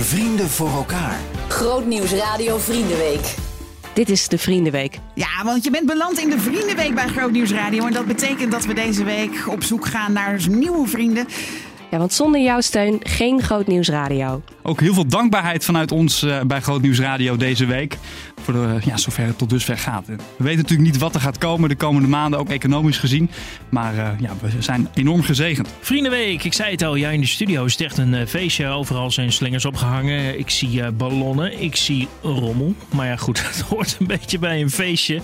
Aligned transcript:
Vrienden 0.00 0.48
voor 0.48 0.68
elkaar. 0.68 1.18
Grootnieuws 1.48 2.12
Radio 2.12 2.58
Vriendenweek. 2.58 3.34
Dit 3.92 4.08
is 4.08 4.28
de 4.28 4.38
Vriendenweek. 4.38 4.98
Ja, 5.14 5.44
want 5.44 5.64
je 5.64 5.70
bent 5.70 5.86
beland 5.86 6.18
in 6.18 6.30
de 6.30 6.38
Vriendenweek 6.38 6.94
bij 6.94 7.08
Grootnieuws 7.08 7.52
Radio. 7.52 7.86
En 7.86 7.92
dat 7.92 8.06
betekent 8.06 8.52
dat 8.52 8.64
we 8.64 8.74
deze 8.74 9.04
week 9.04 9.44
op 9.48 9.62
zoek 9.62 9.86
gaan 9.86 10.12
naar 10.12 10.48
nieuwe 10.48 10.86
vrienden. 10.88 11.26
Ja, 11.90 11.98
want 11.98 12.12
zonder 12.12 12.40
jouw 12.40 12.60
steun 12.60 13.00
geen 13.02 13.42
Grootnieuws 13.42 13.88
Radio. 13.88 14.42
Ook 14.62 14.80
heel 14.80 14.94
veel 14.94 15.06
dankbaarheid 15.06 15.64
vanuit 15.64 15.92
ons 15.92 16.22
uh, 16.22 16.40
bij 16.40 16.60
Grootnieuws 16.60 17.00
Radio 17.00 17.36
deze 17.36 17.66
week. 17.66 17.98
Voor 18.42 18.54
de, 18.54 18.78
ja, 18.84 18.96
zover 18.96 19.24
het 19.24 19.38
tot 19.38 19.50
dusver 19.50 19.78
gaat. 19.78 20.06
We 20.06 20.16
weten 20.36 20.62
natuurlijk 20.62 20.90
niet 20.90 20.98
wat 20.98 21.14
er 21.14 21.20
gaat 21.20 21.38
komen 21.38 21.68
de 21.68 21.76
komende 21.76 22.08
maanden, 22.08 22.40
ook 22.40 22.48
economisch 22.48 22.98
gezien. 22.98 23.30
Maar 23.68 23.94
uh, 23.94 24.08
ja, 24.20 24.30
we 24.40 24.62
zijn 24.62 24.88
enorm 24.94 25.22
gezegend. 25.22 25.68
Vriendenweek, 25.80 26.44
ik 26.44 26.52
zei 26.52 26.70
het 26.70 26.82
al, 26.82 26.94
ja, 26.94 27.10
in 27.10 27.20
de 27.20 27.26
studio 27.26 27.64
is 27.64 27.72
het 27.72 27.80
echt 27.80 27.98
een 27.98 28.12
uh, 28.12 28.26
feestje. 28.26 28.66
Overal 28.66 29.10
zijn 29.10 29.32
slingers 29.32 29.64
opgehangen. 29.64 30.38
Ik 30.38 30.50
zie 30.50 30.90
ballonnen, 30.92 31.62
ik 31.62 31.76
zie 31.76 32.08
rommel. 32.22 32.74
Maar 32.94 33.06
ja, 33.06 33.16
goed, 33.16 33.42
het 33.48 33.60
hoort 33.60 33.96
een 34.00 34.06
beetje 34.06 34.38
bij 34.38 34.60
een 34.60 34.70
feestje. 34.70 35.20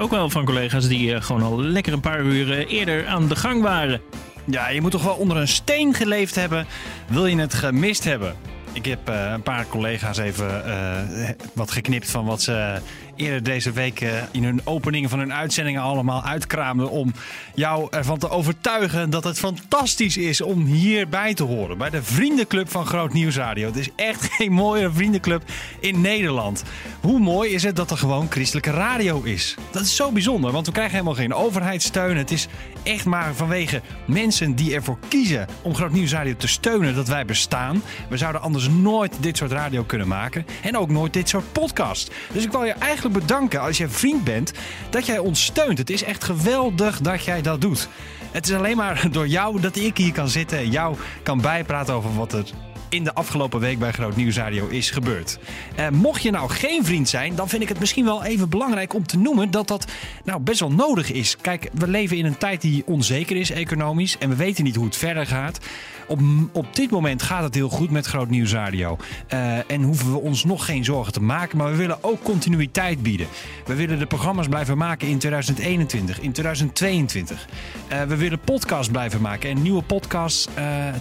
ook 0.00 0.10
wel 0.10 0.30
van 0.30 0.44
collega's 0.44 0.88
die 0.88 1.20
gewoon 1.20 1.42
al 1.42 1.62
lekker 1.62 1.92
een 1.92 2.00
paar 2.00 2.20
uur 2.20 2.66
eerder 2.66 3.06
aan 3.06 3.28
de 3.28 3.36
gang 3.36 3.62
waren. 3.62 4.00
Ja, 4.44 4.68
je 4.68 4.80
moet 4.80 4.90
toch 4.90 5.04
wel 5.04 5.14
onder 5.14 5.36
een 5.36 5.48
steen 5.48 5.94
geleefd 5.94 6.34
hebben, 6.34 6.66
wil 7.06 7.26
je 7.26 7.36
het 7.36 7.54
gemist 7.54 8.04
hebben. 8.04 8.34
Ik 8.72 8.84
heb 8.84 9.08
uh, 9.08 9.30
een 9.30 9.42
paar 9.42 9.66
collega's 9.66 10.18
even 10.18 10.62
uh, 10.66 11.28
wat 11.52 11.70
geknipt 11.70 12.10
van 12.10 12.24
wat 12.24 12.42
ze 12.42 12.80
eerder 13.16 13.42
deze 13.42 13.72
week 13.72 14.00
uh, 14.00 14.10
in 14.30 14.44
hun 14.44 14.60
openingen 14.64 15.10
van 15.10 15.18
hun 15.18 15.32
uitzendingen 15.32 15.82
allemaal 15.82 16.24
uitkraamden. 16.24 16.90
Om 16.90 17.12
jou 17.54 17.86
ervan 17.90 18.18
te 18.18 18.30
overtuigen 18.30 19.10
dat 19.10 19.24
het 19.24 19.38
fantastisch 19.38 20.16
is 20.16 20.40
om 20.40 20.64
hierbij 20.64 21.34
te 21.34 21.42
horen. 21.42 21.78
Bij 21.78 21.90
de 21.90 22.02
Vriendenclub 22.02 22.70
van 22.70 22.86
Groot 22.86 23.12
Nieuws 23.12 23.36
Radio. 23.36 23.66
Het 23.66 23.76
is 23.76 23.88
echt 23.96 24.24
geen 24.34 24.52
mooie 24.52 24.92
vriendenclub 24.92 25.42
in 25.80 26.00
Nederland. 26.00 26.62
Hoe 27.00 27.18
mooi 27.18 27.50
is 27.50 27.62
het 27.62 27.76
dat 27.76 27.90
er 27.90 27.96
gewoon 27.96 28.26
christelijke 28.30 28.70
radio 28.70 29.22
is? 29.22 29.56
Dat 29.70 29.82
is 29.82 29.96
zo 29.96 30.10
bijzonder, 30.10 30.52
want 30.52 30.66
we 30.66 30.72
krijgen 30.72 30.92
helemaal 30.94 31.14
geen 31.14 31.34
overheidssteun. 31.34 32.16
Het 32.16 32.30
is 32.30 32.48
echt 32.82 33.04
maar 33.04 33.34
vanwege 33.34 33.80
mensen 34.06 34.54
die 34.54 34.74
ervoor 34.74 34.98
kiezen 35.08 35.46
om 35.62 35.74
Groot 35.74 35.92
Nieuws 35.92 36.12
Radio 36.12 36.34
te 36.36 36.48
steunen 36.48 36.94
dat 36.94 37.08
wij 37.08 37.24
bestaan. 37.24 37.82
We 38.08 38.16
zouden 38.16 38.40
anders 38.40 38.68
nooit 38.68 39.16
dit 39.20 39.36
soort 39.36 39.52
radio 39.52 39.82
kunnen 39.82 40.08
maken. 40.08 40.46
En 40.62 40.76
ook 40.76 40.90
nooit 40.90 41.12
dit 41.12 41.28
soort 41.28 41.52
podcast. 41.52 42.10
Dus 42.32 42.44
ik 42.44 42.50
wil 42.50 42.64
je 42.64 42.72
eigenlijk 42.72 43.01
bedanken 43.10 43.60
als 43.60 43.78
je 43.78 43.88
vriend 43.88 44.24
bent 44.24 44.52
dat 44.90 45.06
jij 45.06 45.18
ons 45.18 45.44
steunt. 45.44 45.78
Het 45.78 45.90
is 45.90 46.02
echt 46.02 46.24
geweldig 46.24 47.00
dat 47.00 47.24
jij 47.24 47.42
dat 47.42 47.60
doet. 47.60 47.88
Het 48.30 48.46
is 48.48 48.54
alleen 48.54 48.76
maar 48.76 49.06
door 49.12 49.26
jou 49.26 49.60
dat 49.60 49.76
ik 49.76 49.96
hier 49.96 50.12
kan 50.12 50.28
zitten 50.28 50.58
en 50.58 50.70
jou 50.70 50.96
kan 51.22 51.40
bijpraten 51.40 51.94
over 51.94 52.14
wat 52.14 52.32
er 52.32 52.44
in 52.92 53.04
de 53.04 53.14
afgelopen 53.14 53.60
week 53.60 53.78
bij 53.78 53.92
Groot 53.92 54.16
Nieuws 54.16 54.36
Radio 54.36 54.68
is 54.68 54.90
gebeurd. 54.90 55.38
Eh, 55.76 55.88
mocht 55.88 56.22
je 56.22 56.30
nou 56.30 56.50
geen 56.50 56.84
vriend 56.84 57.08
zijn, 57.08 57.34
dan 57.34 57.48
vind 57.48 57.62
ik 57.62 57.68
het 57.68 57.78
misschien 57.78 58.04
wel 58.04 58.24
even 58.24 58.48
belangrijk 58.48 58.94
om 58.94 59.06
te 59.06 59.18
noemen 59.18 59.50
dat 59.50 59.68
dat 59.68 59.86
nou 60.24 60.40
best 60.40 60.60
wel 60.60 60.72
nodig 60.72 61.12
is. 61.12 61.36
Kijk, 61.36 61.68
we 61.72 61.88
leven 61.88 62.16
in 62.16 62.24
een 62.24 62.38
tijd 62.38 62.60
die 62.60 62.82
onzeker 62.86 63.36
is 63.36 63.50
economisch 63.50 64.18
en 64.18 64.28
we 64.28 64.36
weten 64.36 64.64
niet 64.64 64.76
hoe 64.76 64.84
het 64.84 64.96
verder 64.96 65.26
gaat. 65.26 65.58
Op, 66.06 66.20
op 66.52 66.76
dit 66.76 66.90
moment 66.90 67.22
gaat 67.22 67.42
het 67.42 67.54
heel 67.54 67.68
goed 67.68 67.90
met 67.90 68.06
Groot 68.06 68.28
Nieuws 68.28 68.52
Radio. 68.52 68.96
Uh, 69.32 69.70
en 69.70 69.82
hoeven 69.82 70.12
we 70.12 70.18
ons 70.18 70.44
nog 70.44 70.64
geen 70.64 70.84
zorgen 70.84 71.12
te 71.12 71.22
maken. 71.22 71.58
Maar 71.58 71.70
we 71.70 71.76
willen 71.76 72.04
ook 72.04 72.22
continuïteit 72.22 73.02
bieden. 73.02 73.26
We 73.66 73.74
willen 73.74 73.98
de 73.98 74.06
programma's 74.06 74.48
blijven 74.48 74.78
maken 74.78 75.08
in 75.08 75.18
2021, 75.18 76.20
in 76.20 76.32
2022. 76.32 77.48
Uh, 77.92 78.02
we 78.02 78.16
willen 78.16 78.38
podcasts 78.38 78.88
blijven 78.88 79.20
maken 79.20 79.50
en 79.50 79.62
nieuwe 79.62 79.82
podcasts 79.82 80.48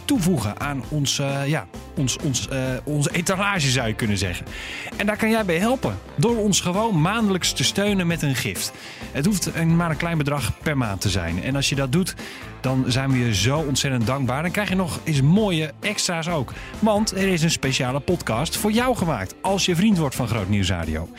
toevoegen 0.05 0.59
aan 0.59 0.83
ons, 0.89 1.21
ja, 1.45 1.67
ons, 1.95 2.17
ons, 2.23 2.47
onze 2.83 3.11
etalage, 3.11 3.69
zou 3.69 3.87
je 3.87 3.93
kunnen 3.93 4.17
zeggen. 4.17 4.45
En 4.97 5.05
daar 5.05 5.17
kan 5.17 5.29
jij 5.29 5.45
bij 5.45 5.57
helpen. 5.57 5.97
Door 6.15 6.37
ons 6.37 6.61
gewoon 6.61 7.01
maandelijks 7.01 7.53
te 7.53 7.63
steunen 7.63 8.07
met 8.07 8.21
een 8.21 8.35
gift. 8.35 8.71
Het 9.11 9.25
hoeft 9.25 9.55
een, 9.55 9.75
maar 9.75 9.89
een 9.89 9.97
klein 9.97 10.17
bedrag 10.17 10.51
per 10.61 10.77
maand 10.77 11.01
te 11.01 11.09
zijn. 11.09 11.43
En 11.43 11.55
als 11.55 11.69
je 11.69 11.75
dat 11.75 11.91
doet, 11.91 12.15
dan 12.61 12.85
zijn 12.87 13.11
we 13.11 13.17
je 13.17 13.35
zo 13.35 13.57
ontzettend 13.57 14.05
dankbaar. 14.05 14.41
Dan 14.41 14.51
krijg 14.51 14.69
je 14.69 14.75
nog 14.75 14.99
eens 15.03 15.21
mooie 15.21 15.73
extra's 15.79 16.27
ook. 16.27 16.53
Want 16.79 17.11
er 17.11 17.27
is 17.27 17.43
een 17.43 17.51
speciale 17.51 17.99
podcast 17.99 18.57
voor 18.57 18.71
jou 18.71 18.95
gemaakt. 18.95 19.35
Als 19.41 19.65
je 19.65 19.75
vriend 19.75 19.97
wordt 19.97 20.15
van 20.15 20.27
Groot 20.27 20.49
Nieuws 20.49 20.69
Radio. 20.69 21.09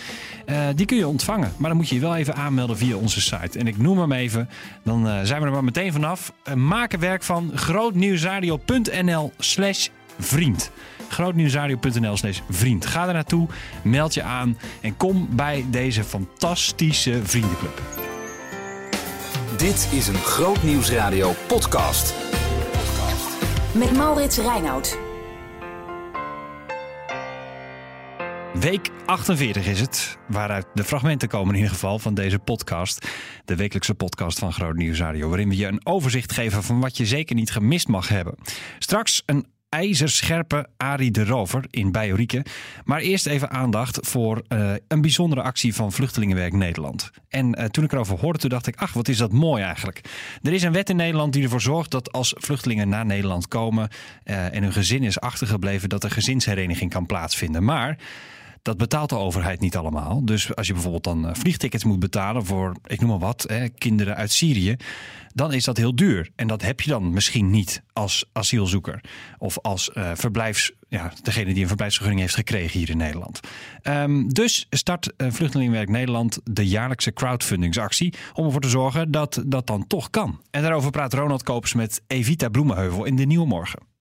Uh, 0.47 0.57
die 0.75 0.87
kun 0.87 0.97
je 0.97 1.07
ontvangen. 1.07 1.53
Maar 1.57 1.69
dan 1.69 1.79
moet 1.79 1.89
je 1.89 1.95
je 1.95 2.01
wel 2.01 2.17
even 2.17 2.35
aanmelden 2.35 2.77
via 2.77 2.97
onze 2.97 3.21
site. 3.21 3.59
En 3.59 3.67
ik 3.67 3.79
noem 3.79 3.99
hem 3.99 4.13
even. 4.13 4.49
Dan 4.85 5.07
uh, 5.07 5.21
zijn 5.23 5.41
we 5.41 5.47
er 5.47 5.53
maar 5.53 5.65
meteen 5.65 5.93
vanaf. 5.93 6.33
Uh, 6.49 6.55
maak 6.55 6.93
er 6.93 6.99
werk 6.99 7.23
van 7.23 7.51
grootnieuwsradio.nl 7.55 9.33
vriend 10.19 10.71
grootnieuwsradio.nl 11.13 12.17
slash 12.17 12.41
vriend. 12.51 12.87
Ga 12.87 13.07
er 13.07 13.13
naartoe, 13.13 13.49
meld 13.83 14.15
je 14.15 14.23
aan 14.23 14.59
en 14.81 14.97
kom 14.97 15.29
bij 15.31 15.65
deze 15.71 16.05
fantastische 16.05 17.21
vriendenclub. 17.23 17.81
Dit 19.57 19.89
is 19.93 20.09
een 20.09 20.15
Grootnieuwsradio 20.15 21.33
podcast. 21.47 22.15
Met 23.75 23.97
Maurits 23.97 24.39
Reinoud. 24.39 24.99
Week 28.53 28.91
48 29.07 29.67
is 29.67 29.81
het, 29.81 30.19
waaruit 30.29 30.67
de 30.75 30.85
fragmenten 30.85 31.29
komen 31.29 31.49
in 31.49 31.57
ieder 31.57 31.73
geval 31.73 31.99
van 31.99 32.15
deze 32.15 32.39
podcast. 32.39 33.09
De 33.45 33.57
wekelijkse 33.57 33.95
podcast 33.95 34.39
van 34.39 34.53
Groot 34.53 34.77
Nieuws 34.77 34.99
Radio, 34.99 35.29
waarin 35.29 35.49
we 35.49 35.57
je 35.57 35.67
een 35.67 35.87
overzicht 35.87 36.33
geven 36.33 36.63
van 36.63 36.81
wat 36.81 36.97
je 36.97 37.07
zeker 37.07 37.35
niet 37.35 37.51
gemist 37.51 37.89
mag 37.89 38.09
hebben. 38.09 38.35
Straks 38.79 39.23
een 39.27 39.47
ijzerscherpe 39.73 40.67
Arie 40.77 41.11
de 41.11 41.25
Rover 41.25 41.65
in 41.71 41.93
Bijorieke. 41.93 42.45
Maar 42.85 43.01
eerst 43.01 43.27
even 43.27 43.51
aandacht 43.51 43.99
voor 44.03 44.43
uh, 44.49 44.73
een 44.89 45.01
bijzondere 45.01 45.43
actie 45.43 45.75
van 45.75 45.93
Vluchtelingenwerk 45.93 46.53
Nederland. 46.53 47.11
En 47.29 47.59
uh, 47.59 47.65
toen 47.65 47.85
ik 47.85 47.93
erover 47.93 48.19
hoorde, 48.19 48.39
toen 48.39 48.51
dacht 48.51 48.67
ik, 48.67 48.77
ach, 48.77 48.93
wat 48.93 49.09
is 49.09 49.17
dat 49.17 49.33
mooi 49.33 49.63
eigenlijk. 49.63 50.01
Er 50.43 50.53
is 50.53 50.63
een 50.63 50.73
wet 50.73 50.91
in 50.91 50.97
Nederland 50.97 51.33
die 51.33 51.43
ervoor 51.43 51.61
zorgt 51.61 51.91
dat 51.91 52.13
als 52.13 52.35
vluchtelingen 52.39 52.89
naar 52.89 53.07
Nederland 53.07 53.49
komen 53.49 53.89
uh, 54.25 54.55
en 54.55 54.63
hun 54.63 54.73
gezin 54.73 55.03
is 55.03 55.21
achtergebleven, 55.21 55.89
dat 55.89 56.05
er 56.05 56.11
gezinshereniging 56.11 56.91
kan 56.91 57.07
plaatsvinden. 57.07 57.65
Maar 57.65 57.99
dat 58.63 58.77
betaalt 58.77 59.09
de 59.09 59.17
overheid 59.17 59.61
niet 59.61 59.77
allemaal. 59.77 60.25
Dus 60.25 60.55
als 60.55 60.67
je 60.67 60.73
bijvoorbeeld 60.73 61.05
dan 61.05 61.37
vliegtickets 61.37 61.85
moet 61.85 61.99
betalen 61.99 62.45
voor, 62.45 62.77
ik 62.87 63.01
noem 63.01 63.09
maar 63.09 63.19
wat, 63.19 63.45
hè, 63.49 63.69
kinderen 63.69 64.17
uit 64.17 64.33
Syrië, 64.33 64.77
dan 65.35 65.53
is 65.53 65.65
dat 65.65 65.77
heel 65.77 65.95
duur. 65.95 66.31
En 66.37 66.47
dat 66.47 66.63
heb 66.63 66.81
je 66.81 66.91
dan 66.91 67.13
misschien 67.13 67.51
niet 67.51 67.83
als 67.93 68.25
asielzoeker 68.33 69.01
of 69.39 69.59
als 69.59 69.91
uh, 69.95 70.11
verblijfs, 70.15 70.73
ja, 70.89 71.13
degene 71.23 71.53
die 71.53 71.63
een 71.63 71.69
verblijfsvergunning 71.69 72.25
heeft 72.25 72.39
gekregen 72.39 72.79
hier 72.79 72.91
in 72.91 72.97
Nederland. 72.97 73.41
Um, 73.83 74.29
dus 74.29 74.67
start 74.71 75.13
uh, 75.17 75.31
Vluchtelingenwerk 75.31 75.89
Nederland 75.89 76.39
de 76.45 76.69
jaarlijkse 76.69 77.13
crowdfundingsactie 77.13 78.15
om 78.33 78.45
ervoor 78.45 78.61
te 78.61 78.69
zorgen 78.69 79.11
dat 79.11 79.43
dat 79.47 79.67
dan 79.67 79.87
toch 79.87 80.11
kan. 80.11 80.41
En 80.51 80.63
daarover 80.63 80.91
praat 80.91 81.15
Ronald 81.15 81.43
Koops 81.43 81.75
met 81.75 82.03
Evita 82.07 82.49
Bloemenheuvel 82.49 83.05
in 83.05 83.17
de 83.17 83.25
Nieuwe 83.25 83.47
Morgen. 83.47 83.92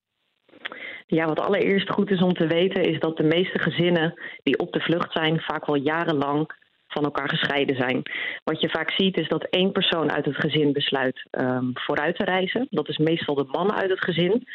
Ja, 1.18 1.26
wat 1.26 1.40
allereerst 1.40 1.90
goed 1.90 2.12
is 2.12 2.22
om 2.22 2.34
te 2.34 2.48
weten 2.48 2.84
is 2.84 3.00
dat 3.00 3.18
de 3.18 3.24
meeste 3.24 3.60
gezinnen 3.60 4.14
die 4.44 4.60
op 4.60 4.72
de 4.72 4.80
vlucht 4.80 5.12
zijn 5.12 5.40
vaak 5.40 5.66
wel 5.66 5.76
jarenlang 5.76 6.52
van 6.88 7.04
elkaar 7.04 7.30
gescheiden 7.30 7.76
zijn. 7.76 8.02
Wat 8.44 8.62
je 8.62 8.70
vaak 8.70 8.92
ziet 8.92 9.18
is 9.18 9.28
dat 9.28 9.48
één 9.50 9.72
persoon 9.72 10.12
uit 10.12 10.26
het 10.26 10.36
gezin 10.36 10.74
besluit 10.74 11.28
um, 11.32 11.72
vooruit 11.74 12.16
te 12.16 12.24
reizen. 12.24 12.68
Dat 12.70 12.90
is 12.90 12.98
meestal 12.98 13.36
de 13.36 13.48
man 13.52 13.74
uit 13.74 13.90
het 13.90 14.04
gezin. 14.04 14.48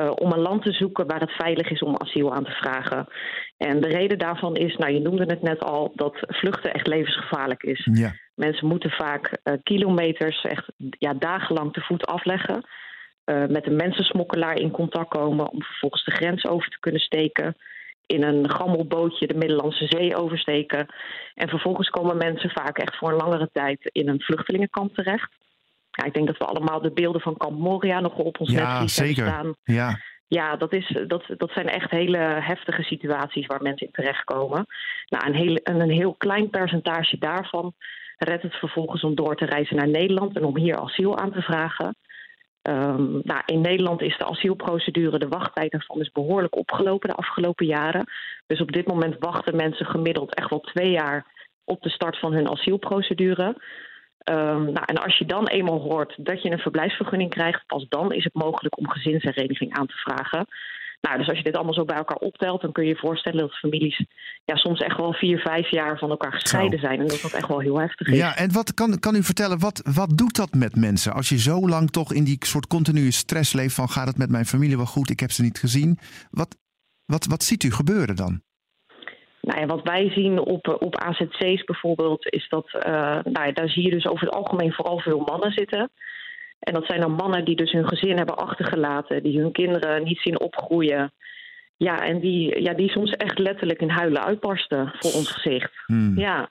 Uh, 0.00 0.10
om 0.14 0.32
een 0.32 0.40
land 0.40 0.62
te 0.62 0.72
zoeken 0.72 1.06
waar 1.06 1.20
het 1.20 1.32
veilig 1.32 1.70
is 1.70 1.82
om 1.82 1.96
asiel 1.96 2.34
aan 2.34 2.44
te 2.44 2.50
vragen. 2.50 3.06
En 3.56 3.80
de 3.80 3.88
reden 3.88 4.18
daarvan 4.18 4.56
is, 4.56 4.76
nou 4.76 4.92
je 4.92 5.00
noemde 5.00 5.24
het 5.24 5.42
net 5.42 5.60
al, 5.60 5.92
dat 5.94 6.16
vluchten 6.26 6.72
echt 6.72 6.86
levensgevaarlijk 6.86 7.62
is. 7.62 7.88
Ja. 7.92 8.12
Mensen 8.34 8.68
moeten 8.68 8.90
vaak 8.90 9.38
uh, 9.44 9.54
kilometers, 9.62 10.42
echt 10.42 10.72
ja, 10.98 11.14
dagenlang 11.14 11.72
te 11.72 11.80
voet 11.80 12.06
afleggen. 12.06 12.64
Uh, 13.26 13.46
met 13.46 13.66
een 13.66 13.76
mensensmokkelaar 13.76 14.58
in 14.58 14.70
contact 14.70 15.08
komen 15.08 15.50
om 15.50 15.62
vervolgens 15.62 16.04
de 16.04 16.10
grens 16.10 16.46
over 16.46 16.70
te 16.70 16.80
kunnen 16.80 17.00
steken 17.00 17.56
in 18.06 18.22
een 18.22 18.50
gammelbootje 18.50 19.26
de 19.26 19.34
Middellandse 19.34 19.86
Zee 19.86 20.16
oversteken. 20.16 20.86
En 21.34 21.48
vervolgens 21.48 21.88
komen 21.88 22.16
mensen 22.16 22.50
vaak 22.50 22.78
echt 22.78 22.96
voor 22.96 23.08
een 23.10 23.16
langere 23.16 23.48
tijd 23.52 23.78
in 23.92 24.08
een 24.08 24.20
vluchtelingenkamp 24.20 24.94
terecht. 24.94 25.32
Ja, 25.90 26.04
ik 26.04 26.14
denk 26.14 26.26
dat 26.26 26.36
we 26.36 26.44
allemaal 26.44 26.80
de 26.80 26.92
beelden 26.92 27.20
van 27.20 27.36
Kamp 27.36 27.58
Moria 27.58 28.00
nog 28.00 28.14
op 28.14 28.40
ons 28.40 28.50
ja, 28.50 28.56
netvlies 28.56 28.96
hebben 28.96 29.14
zeker. 29.14 29.32
staan. 29.32 29.54
Ja, 29.62 30.00
Ja, 30.28 30.56
dat, 30.56 30.72
is, 30.72 30.98
dat, 31.06 31.24
dat 31.36 31.50
zijn 31.50 31.68
echt 31.68 31.90
hele 31.90 32.18
heftige 32.18 32.82
situaties 32.82 33.46
waar 33.46 33.62
mensen 33.62 33.86
in 33.86 33.92
terechtkomen. 33.92 34.66
Nou, 35.06 35.26
een, 35.26 35.34
heel, 35.34 35.58
een 35.62 35.90
heel 35.90 36.14
klein 36.14 36.50
percentage 36.50 37.18
daarvan 37.18 37.74
redt 38.16 38.42
het 38.42 38.54
vervolgens 38.54 39.02
om 39.02 39.14
door 39.14 39.36
te 39.36 39.44
reizen 39.44 39.76
naar 39.76 39.88
Nederland 39.88 40.36
en 40.36 40.44
om 40.44 40.56
hier 40.56 40.76
asiel 40.76 41.18
aan 41.18 41.32
te 41.32 41.42
vragen. 41.42 41.96
Um, 42.68 43.20
nou, 43.22 43.42
in 43.46 43.60
Nederland 43.60 44.02
is 44.02 44.18
de 44.18 44.26
asielprocedure, 44.26 45.18
de 45.18 45.28
wachttijd 45.28 45.70
daarvan 45.70 46.00
is 46.00 46.12
behoorlijk 46.12 46.56
opgelopen 46.56 47.08
de 47.08 47.14
afgelopen 47.14 47.66
jaren. 47.66 48.04
Dus 48.46 48.60
op 48.60 48.72
dit 48.72 48.86
moment 48.86 49.16
wachten 49.18 49.56
mensen 49.56 49.86
gemiddeld 49.86 50.34
echt 50.34 50.50
wel 50.50 50.60
twee 50.60 50.90
jaar 50.90 51.26
op 51.64 51.82
de 51.82 51.90
start 51.90 52.18
van 52.18 52.32
hun 52.32 52.50
asielprocedure. 52.50 53.56
Um, 54.30 54.64
nou, 54.72 54.84
en 54.86 54.96
als 54.96 55.18
je 55.18 55.24
dan 55.24 55.46
eenmaal 55.46 55.80
hoort 55.80 56.14
dat 56.16 56.42
je 56.42 56.50
een 56.50 56.58
verblijfsvergunning 56.58 57.30
krijgt, 57.30 57.66
pas 57.66 57.86
dan 57.88 58.12
is 58.12 58.24
het 58.24 58.34
mogelijk 58.34 58.78
om 58.78 58.88
gezinshereniging 58.88 59.74
aan 59.74 59.86
te 59.86 59.96
vragen. 59.96 60.46
Nou, 61.06 61.18
dus 61.18 61.28
als 61.28 61.38
je 61.38 61.44
dit 61.44 61.54
allemaal 61.54 61.74
zo 61.74 61.84
bij 61.84 61.96
elkaar 61.96 62.16
optelt, 62.16 62.60
dan 62.60 62.72
kun 62.72 62.82
je 62.84 62.88
je 62.88 62.96
voorstellen 62.96 63.40
dat 63.40 63.58
families 63.58 64.04
ja, 64.44 64.56
soms 64.56 64.80
echt 64.80 64.96
wel 64.96 65.12
vier, 65.12 65.38
vijf 65.38 65.70
jaar 65.70 65.98
van 65.98 66.10
elkaar 66.10 66.32
gescheiden 66.32 66.78
zijn. 66.78 67.00
En 67.00 67.06
dat 67.06 67.20
dat 67.20 67.32
echt 67.32 67.48
wel 67.48 67.60
heel 67.60 67.80
heftig 67.80 68.06
is. 68.08 68.16
Ja, 68.16 68.36
en 68.36 68.52
wat 68.52 68.74
kan, 68.74 68.98
kan 68.98 69.14
u 69.14 69.22
vertellen, 69.22 69.58
wat, 69.58 69.90
wat 69.94 70.16
doet 70.18 70.36
dat 70.36 70.54
met 70.54 70.76
mensen? 70.76 71.12
Als 71.12 71.28
je 71.28 71.38
zo 71.38 71.68
lang 71.68 71.90
toch 71.90 72.12
in 72.12 72.24
die 72.24 72.36
soort 72.38 72.66
continue 72.66 73.10
stress 73.10 73.52
leeft 73.52 73.74
van 73.74 73.88
gaat 73.88 74.06
het 74.06 74.18
met 74.18 74.30
mijn 74.30 74.44
familie 74.44 74.76
wel 74.76 74.86
goed, 74.86 75.10
ik 75.10 75.20
heb 75.20 75.30
ze 75.30 75.42
niet 75.42 75.58
gezien. 75.58 75.98
Wat, 76.30 76.56
wat, 77.04 77.26
wat 77.26 77.42
ziet 77.42 77.62
u 77.62 77.70
gebeuren 77.72 78.16
dan? 78.16 78.40
Nou 79.40 79.60
ja, 79.60 79.66
wat 79.66 79.82
wij 79.82 80.10
zien 80.10 80.38
op, 80.38 80.76
op 80.78 80.96
AZC's 80.96 81.64
bijvoorbeeld, 81.64 82.26
is 82.28 82.48
dat 82.48 82.66
uh, 82.74 82.82
nou 83.24 83.46
ja, 83.46 83.52
daar 83.52 83.68
zie 83.68 83.82
je 83.82 83.90
dus 83.90 84.06
over 84.06 84.26
het 84.26 84.34
algemeen 84.34 84.72
vooral 84.72 84.98
veel 84.98 85.18
mannen 85.18 85.52
zitten. 85.52 85.90
En 86.58 86.74
dat 86.74 86.86
zijn 86.86 87.00
dan 87.00 87.12
mannen 87.12 87.44
die 87.44 87.56
dus 87.56 87.72
hun 87.72 87.88
gezin 87.88 88.16
hebben 88.16 88.36
achtergelaten, 88.36 89.22
die 89.22 89.40
hun 89.40 89.52
kinderen 89.52 90.04
niet 90.04 90.20
zien 90.20 90.40
opgroeien. 90.40 91.12
Ja, 91.76 91.98
en 92.06 92.20
die, 92.20 92.62
ja, 92.62 92.72
die 92.72 92.90
soms 92.90 93.10
echt 93.10 93.38
letterlijk 93.38 93.80
in 93.80 93.88
huilen 93.88 94.24
uitbarsten 94.24 94.92
voor 94.98 95.12
ons 95.12 95.30
gezicht. 95.30 95.72
Hmm. 95.86 96.18
Ja, 96.18 96.48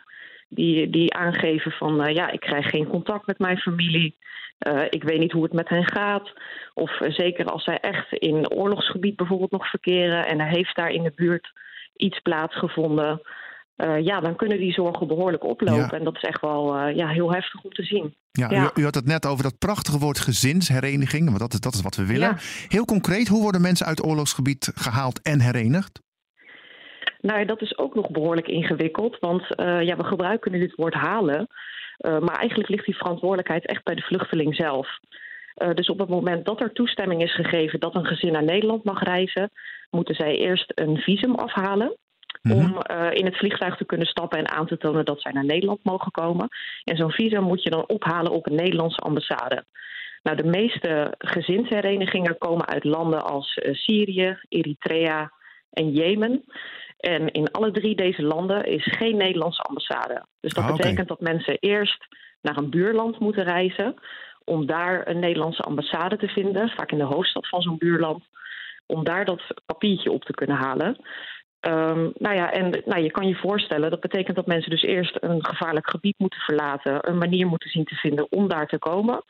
die, 0.50 0.90
die 0.90 1.14
aangeven 1.14 1.72
van 1.72 2.08
uh, 2.08 2.14
ja, 2.14 2.32
ik 2.32 2.40
krijg 2.40 2.70
geen 2.70 2.88
contact 2.88 3.28
met 3.28 3.40
mijn 3.40 3.58
familie. 3.58 4.16
Uh, 4.68 4.84
ik 4.90 5.04
weet 5.04 5.20
niet 5.20 5.32
hoe 5.32 5.44
het 5.44 5.54
met 5.54 5.70
hen 5.70 5.92
gaat. 5.92 6.34
Of 6.74 7.00
uh, 7.00 7.12
zeker 7.12 7.46
als 7.46 7.64
zij 7.64 7.80
echt 7.80 8.12
in 8.12 8.52
oorlogsgebied 8.52 9.16
bijvoorbeeld 9.16 9.52
nog 9.52 9.70
verkeren 9.70 10.26
en 10.26 10.40
er 10.40 10.48
heeft 10.48 10.76
daar 10.76 10.90
in 10.90 11.04
de 11.04 11.12
buurt 11.16 11.52
iets 11.96 12.20
plaatsgevonden. 12.20 13.22
Uh, 13.78 14.06
ja, 14.06 14.20
dan 14.20 14.36
kunnen 14.36 14.58
die 14.58 14.74
zorgen 14.74 15.08
behoorlijk 15.08 15.44
oplopen. 15.44 15.82
Ja. 15.82 15.92
En 15.92 16.04
dat 16.04 16.16
is 16.16 16.22
echt 16.22 16.42
wel 16.42 16.78
uh, 16.78 16.96
ja, 16.96 17.08
heel 17.08 17.34
heftig 17.34 17.64
om 17.64 17.72
te 17.72 17.84
zien. 17.84 18.16
Ja, 18.32 18.50
Ja. 18.50 18.72
U, 18.76 18.82
u 18.82 18.84
had 18.84 18.96
het 18.96 19.06
net 19.06 19.26
over 19.26 19.44
dat 19.44 19.58
prachtige 19.60 20.00
woord 20.00 20.20
gezinshereniging, 20.20 21.26
want 21.26 21.40
dat 21.40 21.54
is, 21.54 21.60
dat 21.60 21.74
is 21.74 21.82
wat 21.82 21.96
we 21.96 22.06
willen. 22.06 22.30
Ja. 22.30 22.38
Heel 22.68 22.86
concreet, 22.86 23.28
hoe 23.28 23.42
worden 23.42 23.62
mensen 23.62 23.86
uit 23.86 24.06
oorlogsgebied 24.06 24.72
gehaald 24.76 25.22
en 25.22 25.42
herenigd? 25.42 26.02
Nou, 27.22 27.40
ja, 27.40 27.46
dat 27.46 27.62
is 27.62 27.78
ook 27.78 27.96
nog 27.96 28.12
behoorlijk 28.12 28.48
ingewikkeld. 28.48 29.18
Want 29.20 29.42
uh, 29.42 29.82
ja, 29.82 29.96
we 29.96 30.04
gebruiken 30.04 30.52
nu 30.52 30.62
het 30.62 30.76
woord 30.76 30.94
halen. 30.94 31.48
Maar 31.98 32.38
eigenlijk 32.38 32.70
ligt 32.70 32.86
die 32.86 32.98
verantwoordelijkheid 32.98 33.66
echt 33.66 33.84
bij 33.84 33.96
de 33.96 34.02
vluchteling 34.02 34.56
zelf. 34.56 34.88
Uh, 35.64 35.74
dus 35.74 35.90
op 35.90 36.00
het 36.00 36.10
moment 36.10 36.46
dat 36.46 36.62
er 36.62 36.74
toestemming 36.74 37.22
is 37.22 37.36
gegeven 37.36 37.80
dat 37.80 37.96
een 37.96 38.06
gezin 38.06 38.32
naar 38.32 38.44
Nederland 38.44 38.84
mag 38.84 39.04
reizen, 39.04 39.50
moeten 39.90 40.16
zij 40.16 40.38
eerst 40.38 40.72
een 40.76 40.98
visum 40.98 41.36
afhalen. 41.36 41.98
Mhm. 42.46 42.58
Om 42.58 42.78
uh, 42.92 43.08
in 43.14 43.26
het 43.26 43.38
vliegtuig 43.38 43.78
te 43.78 43.86
kunnen 43.86 44.08
stappen 44.08 44.40
en 44.40 44.50
aan 44.50 44.68
te 44.68 44.78
tonen 44.78 45.06
dat 45.06 45.22
zij 45.22 45.32
naar 45.32 45.46
Nederland 45.46 45.84
mogen 45.84 46.12
komen. 46.12 46.48
En 46.84 46.98
zo'n 46.98 47.12
visum 47.12 47.44
moet 47.44 47.64
je 47.64 47.70
dan 47.70 47.88
ophalen 47.88 48.32
op 48.32 48.46
een 48.46 48.56
Nederlandse 48.56 49.00
ambassade. 49.00 49.66
Nou, 50.24 50.38
de 50.38 50.50
meeste 50.50 51.14
gezinsherenigingen 51.18 52.38
komen 52.38 52.66
uit 52.68 52.84
landen 52.84 53.24
als 53.26 53.58
uh, 53.58 53.74
Syrië, 53.74 54.38
Eritrea 54.50 55.32
en 55.70 55.92
Jemen. 55.92 56.44
En 56.98 57.32
in 57.32 57.52
alle 57.52 57.72
drie 57.72 57.96
deze 57.96 58.22
landen 58.24 58.64
is 58.64 58.86
geen 58.98 59.18
Nederlandse 59.18 59.62
ambassade. 59.62 60.26
Dus 60.40 60.54
dat 60.54 60.64
Ah, 60.64 60.76
betekent 60.76 61.08
dat 61.08 61.20
mensen 61.22 61.58
eerst 61.60 62.08
naar 62.42 62.58
een 62.58 62.70
buurland 62.70 63.20
moeten 63.20 63.44
reizen 63.44 63.96
om 64.44 64.66
daar 64.66 65.08
een 65.08 65.20
Nederlandse 65.20 65.64
ambassade 65.64 66.18
te 66.18 66.28
vinden, 66.28 66.70
vaak 66.70 66.92
in 66.92 66.98
de 66.98 67.04
hoofdstad 67.04 67.48
van 67.48 67.62
zo'n 67.62 67.78
buurland, 67.78 68.24
om 68.86 69.04
daar 69.04 69.26
dat 69.26 69.42
papiertje 69.66 70.12
op 70.12 70.24
te 70.24 70.34
kunnen 70.34 70.58
halen. 70.58 70.98
Um, 71.68 72.12
nou 72.18 72.36
ja, 72.36 72.52
en 72.52 72.82
nou, 72.86 73.04
je 73.04 73.12
kan 73.12 73.28
je 73.28 73.36
voorstellen, 73.36 73.90
dat 73.90 74.00
betekent 74.00 74.36
dat 74.36 74.46
mensen 74.46 74.70
dus 74.70 74.82
eerst 74.82 75.18
een 75.20 75.46
gevaarlijk 75.46 75.90
gebied 75.90 76.16
moeten 76.18 76.40
verlaten, 76.40 77.10
een 77.10 77.18
manier 77.18 77.48
moeten 77.48 77.70
zien 77.70 77.86
te 77.86 77.96
vinden 77.96 78.32
om 78.32 78.48
daar 78.48 78.68
te 78.68 78.78
komen. 78.78 79.24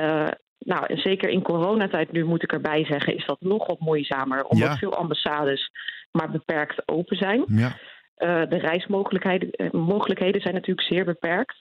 Uh, 0.00 0.26
nou, 0.58 0.86
en 0.86 0.98
zeker 0.98 1.28
in 1.28 1.42
coronatijd 1.42 2.12
nu 2.12 2.24
moet 2.24 2.42
ik 2.42 2.52
erbij 2.52 2.84
zeggen, 2.84 3.16
is 3.16 3.26
dat 3.26 3.40
nog 3.40 3.66
wat 3.66 3.80
moeizamer, 3.80 4.44
omdat 4.44 4.68
Ja. 4.68 4.76
veel 4.76 4.94
ambassades 4.94 5.70
maar 6.10 6.30
beperkt 6.30 6.88
open 6.88 7.16
zijn. 7.16 7.44
Ja. 7.46 7.68
Uh, 8.18 8.48
de 8.48 8.58
reismogelijkheden 8.58 9.50
eh, 9.50 9.70
mogelijkheden 9.70 10.40
zijn 10.40 10.54
natuurlijk 10.54 10.86
zeer 10.86 11.04
beperkt. 11.04 11.56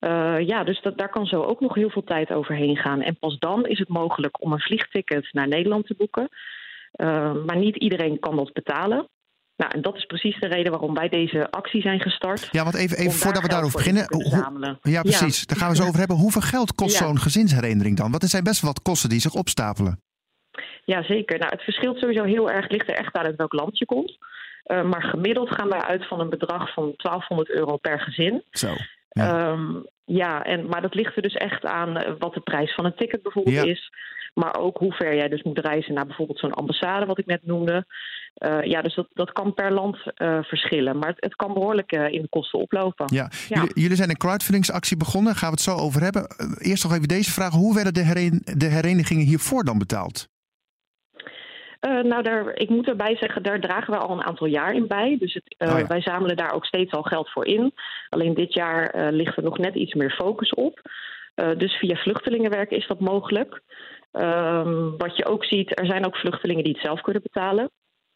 Uh, 0.00 0.38
ja, 0.40 0.64
dus 0.64 0.80
dat, 0.82 0.98
daar 0.98 1.10
kan 1.10 1.26
zo 1.26 1.42
ook 1.42 1.60
nog 1.60 1.74
heel 1.74 1.90
veel 1.90 2.04
tijd 2.04 2.32
overheen 2.32 2.76
gaan. 2.76 3.02
En 3.02 3.18
pas 3.18 3.38
dan 3.38 3.66
is 3.66 3.78
het 3.78 3.88
mogelijk 3.88 4.42
om 4.42 4.52
een 4.52 4.60
vliegticket 4.60 5.28
naar 5.32 5.48
Nederland 5.48 5.86
te 5.86 5.94
boeken. 5.98 6.28
Uh, 6.96 7.34
maar 7.46 7.56
niet 7.56 7.76
iedereen 7.76 8.18
kan 8.18 8.36
dat 8.36 8.52
betalen. 8.52 9.08
Nou, 9.58 9.72
en 9.72 9.82
dat 9.82 9.96
is 9.96 10.04
precies 10.04 10.40
de 10.40 10.46
reden 10.46 10.70
waarom 10.72 10.94
wij 10.94 11.08
deze 11.08 11.50
actie 11.50 11.80
zijn 11.80 12.00
gestart. 12.00 12.48
Ja, 12.50 12.62
want 12.62 12.76
even, 12.76 12.96
even 12.96 13.12
voordat 13.12 13.42
we 13.42 13.48
daar 13.48 13.56
daarover 13.56 13.78
beginnen. 13.78 14.04
hoe- 14.08 14.78
ja, 14.82 15.02
precies. 15.02 15.46
Daar 15.46 15.56
gaan 15.58 15.70
we 15.70 15.76
zo 15.76 15.82
over 15.86 15.98
hebben. 15.98 16.16
Hoeveel 16.16 16.40
geld 16.40 16.74
kost 16.74 16.98
Ja. 16.98 17.04
zo'n 17.06 17.18
gezinshereniging 17.18 17.96
dan? 17.96 18.10
Want 18.10 18.22
er 18.22 18.28
zijn 18.28 18.44
best 18.44 18.60
wel 18.60 18.72
wat 18.72 18.82
kosten 18.82 19.08
die 19.08 19.20
zich 19.20 19.34
opstapelen. 19.34 20.02
Ja, 20.84 21.02
zeker. 21.02 21.38
Nou, 21.38 21.50
het 21.52 21.62
verschilt 21.62 21.98
sowieso 21.98 22.24
heel 22.24 22.50
erg. 22.50 22.68
Ligt 22.70 22.88
er 22.88 22.94
echt 22.96 23.16
aan 23.16 23.24
uit 23.24 23.36
welk 23.36 23.52
land 23.52 23.78
je 23.78 23.84
komt. 23.86 24.18
Uh, 24.66 24.82
maar 24.82 25.02
gemiddeld 25.02 25.50
gaan 25.54 25.68
wij 25.68 25.80
uit 25.80 26.06
van 26.08 26.20
een 26.20 26.28
bedrag 26.30 26.72
van 26.72 26.92
1200 26.96 27.50
euro 27.50 27.76
per 27.76 28.00
gezin. 28.00 28.42
Zo. 28.50 28.68
Ja. 29.08 29.50
Um, 29.50 29.86
ja, 30.04 30.42
en, 30.44 30.66
maar 30.68 30.82
dat 30.82 30.94
ligt 30.94 31.16
er 31.16 31.22
dus 31.22 31.34
echt 31.34 31.64
aan 31.64 31.96
eh, 31.96 32.12
wat 32.18 32.34
de 32.34 32.40
prijs 32.40 32.74
van 32.74 32.84
een 32.84 32.94
ticket 32.96 33.22
bijvoorbeeld 33.22 33.56
Ja. 33.56 33.64
is. 33.64 33.90
Maar 34.34 34.56
ook 34.58 34.76
hoe 34.78 34.92
ver 34.92 35.14
jij 35.14 35.28
dus 35.28 35.42
moet 35.42 35.58
reizen 35.58 35.94
naar 35.94 36.06
bijvoorbeeld 36.06 36.38
zo'n 36.38 36.54
ambassade, 36.54 37.06
wat 37.06 37.18
ik 37.18 37.26
net 37.26 37.46
noemde. 37.46 37.86
Uh, 38.38 38.62
ja, 38.62 38.82
dus 38.82 38.94
dat, 38.94 39.08
dat 39.12 39.32
kan 39.32 39.54
per 39.54 39.72
land 39.72 39.96
uh, 40.16 40.42
verschillen. 40.42 40.98
Maar 40.98 41.08
het, 41.08 41.16
het 41.20 41.34
kan 41.34 41.52
behoorlijk 41.52 41.92
uh, 41.92 42.12
in 42.12 42.22
de 42.22 42.28
kosten 42.28 42.58
oplopen. 42.58 43.06
Ja. 43.14 43.30
Ja. 43.48 43.60
Jullie, 43.60 43.80
jullie 43.80 43.96
zijn 43.96 44.10
een 44.10 44.16
crowdfundingsactie 44.16 44.96
begonnen. 44.96 45.34
Gaan 45.34 45.48
we 45.48 45.54
het 45.54 45.64
zo 45.64 45.76
over 45.76 46.02
hebben. 46.02 46.26
Eerst 46.58 46.84
nog 46.84 46.92
even 46.92 47.08
deze 47.08 47.30
vraag. 47.30 47.52
Hoe 47.52 47.74
werden 47.74 47.94
de, 47.94 48.04
heren, 48.04 48.42
de 48.58 48.66
herenigingen 48.66 49.26
hiervoor 49.26 49.64
dan 49.64 49.78
betaald? 49.78 50.28
Uh, 51.80 52.02
nou, 52.02 52.22
daar, 52.22 52.54
ik 52.54 52.68
moet 52.68 52.88
erbij 52.88 53.16
zeggen, 53.16 53.42
daar 53.42 53.60
dragen 53.60 53.92
we 53.92 53.98
al 53.98 54.10
een 54.10 54.26
aantal 54.26 54.46
jaar 54.46 54.74
in 54.74 54.86
bij. 54.86 55.16
Dus 55.18 55.34
het, 55.34 55.54
uh, 55.58 55.72
Oh 55.72 55.78
ja. 55.78 55.86
wij 55.86 56.00
zamelen 56.00 56.36
daar 56.36 56.52
ook 56.52 56.64
steeds 56.64 56.92
al 56.92 57.02
geld 57.02 57.30
voor 57.30 57.46
in. 57.46 57.72
Alleen 58.08 58.34
dit 58.34 58.54
jaar 58.54 58.96
uh, 58.96 59.06
ligt 59.10 59.36
er 59.36 59.42
nog 59.42 59.58
net 59.58 59.74
iets 59.74 59.94
meer 59.94 60.10
focus 60.10 60.50
op. 60.50 60.80
Dus 61.56 61.72
via 61.72 61.96
vluchtelingenwerk 61.96 62.70
is 62.70 62.86
dat 62.86 63.00
mogelijk. 63.00 63.62
Um, 64.12 64.96
wat 64.96 65.16
je 65.16 65.24
ook 65.24 65.44
ziet, 65.44 65.80
er 65.80 65.86
zijn 65.86 66.06
ook 66.06 66.16
vluchtelingen 66.16 66.64
die 66.64 66.72
het 66.72 66.82
zelf 66.82 67.00
kunnen 67.00 67.22
betalen. 67.22 67.70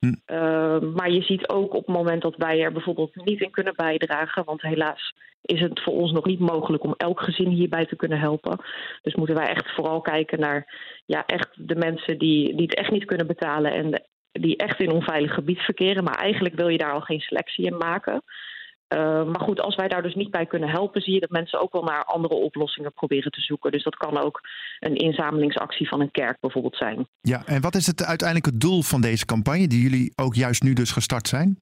Hm. 0.06 0.34
Uh, 0.34 0.80
maar 0.94 1.10
je 1.10 1.22
ziet 1.22 1.48
ook 1.48 1.74
op 1.74 1.86
het 1.86 1.96
moment 1.96 2.22
dat 2.22 2.36
wij 2.36 2.60
er 2.60 2.72
bijvoorbeeld 2.72 3.14
niet 3.14 3.40
in 3.40 3.50
kunnen 3.50 3.74
bijdragen, 3.76 4.44
want 4.44 4.62
helaas 4.62 5.14
is 5.42 5.60
het 5.60 5.80
voor 5.82 5.92
ons 5.92 6.12
nog 6.12 6.24
niet 6.24 6.38
mogelijk 6.38 6.84
om 6.84 6.94
elk 6.96 7.20
gezin 7.20 7.48
hierbij 7.48 7.86
te 7.86 7.96
kunnen 7.96 8.18
helpen. 8.18 8.58
Dus 9.02 9.14
moeten 9.14 9.34
wij 9.34 9.48
echt 9.48 9.74
vooral 9.74 10.00
kijken 10.00 10.40
naar 10.40 10.74
ja, 11.06 11.26
echt 11.26 11.68
de 11.68 11.76
mensen 11.76 12.18
die, 12.18 12.56
die 12.56 12.66
het 12.66 12.74
echt 12.74 12.90
niet 12.90 13.04
kunnen 13.04 13.26
betalen 13.26 13.72
en 13.72 14.02
die 14.32 14.56
echt 14.56 14.80
in 14.80 14.92
onveilig 14.92 15.34
gebied 15.34 15.58
verkeren. 15.58 16.04
Maar 16.04 16.14
eigenlijk 16.14 16.54
wil 16.54 16.68
je 16.68 16.78
daar 16.78 16.92
al 16.92 17.00
geen 17.00 17.20
selectie 17.20 17.66
in 17.66 17.76
maken. 17.76 18.22
Uh, 18.92 19.24
maar 19.24 19.40
goed, 19.40 19.60
als 19.60 19.74
wij 19.74 19.88
daar 19.88 20.02
dus 20.02 20.14
niet 20.14 20.30
bij 20.30 20.46
kunnen 20.46 20.68
helpen, 20.68 21.00
zie 21.00 21.14
je 21.14 21.20
dat 21.20 21.30
mensen 21.30 21.60
ook 21.60 21.72
wel 21.72 21.82
naar 21.82 22.04
andere 22.04 22.34
oplossingen 22.34 22.92
proberen 22.92 23.32
te 23.32 23.40
zoeken. 23.40 23.72
Dus 23.72 23.82
dat 23.82 23.96
kan 23.96 24.18
ook 24.18 24.40
een 24.80 24.94
inzamelingsactie 24.94 25.88
van 25.88 26.00
een 26.00 26.10
kerk 26.10 26.40
bijvoorbeeld 26.40 26.76
zijn. 26.76 27.06
Ja, 27.20 27.42
en 27.46 27.60
wat 27.60 27.74
is 27.74 27.86
het 27.86 28.04
uiteindelijke 28.04 28.58
doel 28.58 28.82
van 28.82 29.00
deze 29.00 29.24
campagne, 29.24 29.66
die 29.66 29.82
jullie 29.82 30.12
ook 30.16 30.34
juist 30.34 30.62
nu 30.62 30.72
dus 30.72 30.90
gestart 30.90 31.28
zijn? 31.28 31.58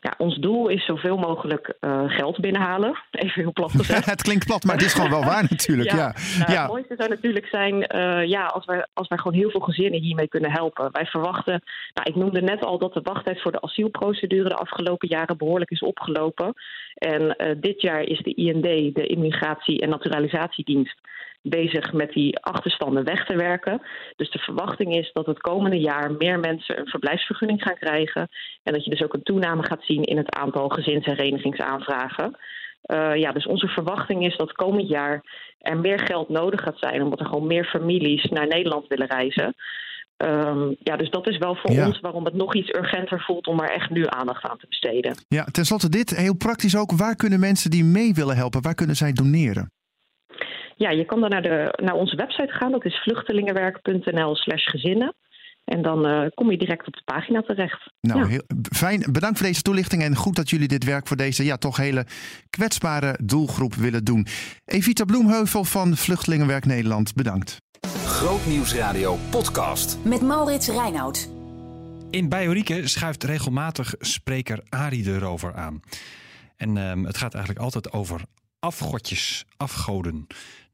Ja, 0.00 0.14
ons 0.18 0.36
doel 0.36 0.68
is 0.68 0.84
zoveel 0.84 1.16
mogelijk 1.16 1.76
uh, 1.80 2.02
geld 2.06 2.40
binnenhalen. 2.40 2.98
Even 3.10 3.42
heel 3.42 3.52
plat 3.52 3.70
gezegd. 3.70 4.06
het 4.16 4.22
klinkt 4.22 4.46
plat, 4.46 4.64
maar 4.64 4.76
het 4.76 4.84
is 4.84 4.94
gewoon 4.94 5.10
wel 5.10 5.24
waar 5.24 5.46
natuurlijk. 5.50 5.90
Ja, 5.90 6.14
Nou, 6.38 6.52
ja. 6.52 6.62
Het 6.62 6.70
mooiste 6.70 6.94
zou 6.98 7.08
natuurlijk 7.08 7.46
zijn 7.46 7.74
uh, 7.74 8.24
ja, 8.24 8.46
als, 8.46 8.64
wij, 8.64 8.86
als 8.92 9.08
wij 9.08 9.18
gewoon 9.18 9.38
heel 9.38 9.50
veel 9.50 9.60
gezinnen 9.60 10.00
hiermee 10.00 10.28
kunnen 10.28 10.52
helpen. 10.52 10.88
Wij 10.92 11.06
verwachten, 11.06 11.62
nou, 11.94 12.08
ik 12.08 12.16
noemde 12.16 12.42
net 12.42 12.64
al 12.64 12.78
dat 12.78 12.94
de 12.94 13.00
wachttijd 13.02 13.42
voor 13.42 13.52
de 13.52 13.60
asielprocedure 13.60 14.48
de 14.48 14.54
afgelopen 14.54 15.08
jaren 15.08 15.36
behoorlijk 15.36 15.70
is 15.70 15.80
opgelopen. 15.80 16.54
En 16.94 17.22
uh, 17.22 17.54
dit 17.60 17.80
jaar 17.80 18.02
is 18.02 18.18
de 18.18 18.34
IND, 18.34 18.94
de 18.94 19.06
Immigratie- 19.06 19.80
en 19.80 19.88
Naturalisatiedienst, 19.88 20.98
bezig 21.48 21.92
met 21.92 22.12
die 22.12 22.38
achterstanden 22.38 23.04
weg 23.04 23.26
te 23.26 23.36
werken. 23.36 23.82
Dus 24.16 24.30
de 24.30 24.38
verwachting 24.38 24.96
is 24.96 25.10
dat 25.12 25.26
het 25.26 25.40
komende 25.40 25.78
jaar 25.78 26.12
meer 26.18 26.38
mensen 26.40 26.78
een 26.78 26.88
verblijfsvergunning 26.88 27.62
gaan 27.62 27.78
krijgen. 27.78 28.28
En 28.62 28.72
dat 28.72 28.84
je 28.84 28.90
dus 28.90 29.02
ook 29.02 29.14
een 29.14 29.22
toename 29.22 29.64
gaat 29.66 29.82
zien 29.84 30.02
in 30.02 30.16
het 30.16 30.34
aantal 30.34 30.68
gezinsherenigingsaanvragen. 30.68 32.36
Uh, 32.86 33.14
ja, 33.14 33.32
dus 33.32 33.46
onze 33.46 33.66
verwachting 33.68 34.24
is 34.26 34.36
dat 34.36 34.52
komend 34.52 34.88
jaar 34.88 35.24
er 35.58 35.78
meer 35.78 35.98
geld 35.98 36.28
nodig 36.28 36.60
gaat 36.60 36.78
zijn, 36.78 37.02
omdat 37.02 37.20
er 37.20 37.26
gewoon 37.26 37.46
meer 37.46 37.64
families 37.64 38.24
naar 38.24 38.46
Nederland 38.46 38.86
willen 38.86 39.06
reizen. 39.06 39.54
Um, 40.24 40.76
ja, 40.78 40.96
dus 40.96 41.10
dat 41.10 41.28
is 41.28 41.38
wel 41.38 41.54
voor 41.56 41.72
Ja. 41.72 41.86
ons 41.86 42.00
waarom 42.00 42.24
het 42.24 42.34
nog 42.34 42.54
iets 42.54 42.68
urgenter 42.74 43.20
voelt 43.20 43.46
om 43.46 43.60
er 43.60 43.70
echt 43.70 43.90
nu 43.90 44.04
aandacht 44.06 44.44
aan 44.44 44.58
te 44.58 44.66
besteden. 44.68 45.16
ja, 45.28 45.44
tenslotte 45.44 45.88
dit, 45.88 46.16
heel 46.16 46.36
praktisch 46.36 46.76
ook. 46.76 46.92
Waar 46.92 47.16
kunnen 47.16 47.40
mensen 47.40 47.70
die 47.70 47.84
mee 47.84 48.14
willen 48.14 48.36
helpen, 48.36 48.62
waar 48.62 48.74
kunnen 48.74 48.96
zij 48.96 49.12
doneren? 49.12 49.70
Ja, 50.78 50.90
je 50.90 51.04
kan 51.04 51.20
dan 51.20 51.30
naar, 51.30 51.42
de, 51.42 51.78
naar 51.82 51.94
onze 51.94 52.16
website 52.16 52.52
gaan. 52.52 52.70
Dat 52.70 52.84
is 52.84 53.02
vluchtelingenwerk.nl 53.02 54.36
slash 54.36 54.64
gezinnen. 54.64 55.14
En 55.64 55.82
dan 55.82 56.06
uh, 56.08 56.26
kom 56.34 56.50
je 56.50 56.58
direct 56.58 56.86
op 56.86 56.92
de 56.92 57.02
pagina 57.04 57.42
terecht. 57.42 57.92
Nou, 58.00 58.20
Ja. 58.20 58.26
heel, 58.26 58.42
fijn. 58.72 59.04
Bedankt 59.12 59.38
voor 59.38 59.46
deze 59.46 59.62
toelichting 59.62 60.02
en 60.02 60.16
goed 60.16 60.36
dat 60.36 60.50
jullie 60.50 60.68
dit 60.68 60.84
werk 60.84 61.06
voor 61.06 61.16
deze 61.16 61.44
ja, 61.44 61.56
toch 61.56 61.76
hele 61.76 62.06
kwetsbare 62.50 63.18
doelgroep 63.22 63.74
willen 63.74 64.04
doen. 64.04 64.26
Evita 64.64 65.04
Bloemheuvel 65.04 65.64
van 65.64 65.96
Vluchtelingenwerk 65.96 66.64
Nederland, 66.66 67.14
bedankt. 67.14 67.56
Grootnieuwsradio 68.04 69.16
podcast. 69.30 69.98
Met 70.04 70.20
Maurits 70.22 70.68
Reinoud. 70.68 71.28
In 72.10 72.28
Bijorieke 72.28 72.88
schuift 72.88 73.24
regelmatig 73.24 73.94
spreker 73.98 74.60
Arie 74.68 75.12
erover 75.14 75.54
aan. 75.54 75.80
En 76.56 76.76
ehm, 76.76 77.04
het 77.04 77.16
gaat 77.16 77.34
eigenlijk 77.34 77.64
altijd 77.64 77.92
over 77.92 78.20
afgodjes, 78.58 79.44
afgoden. 79.56 80.26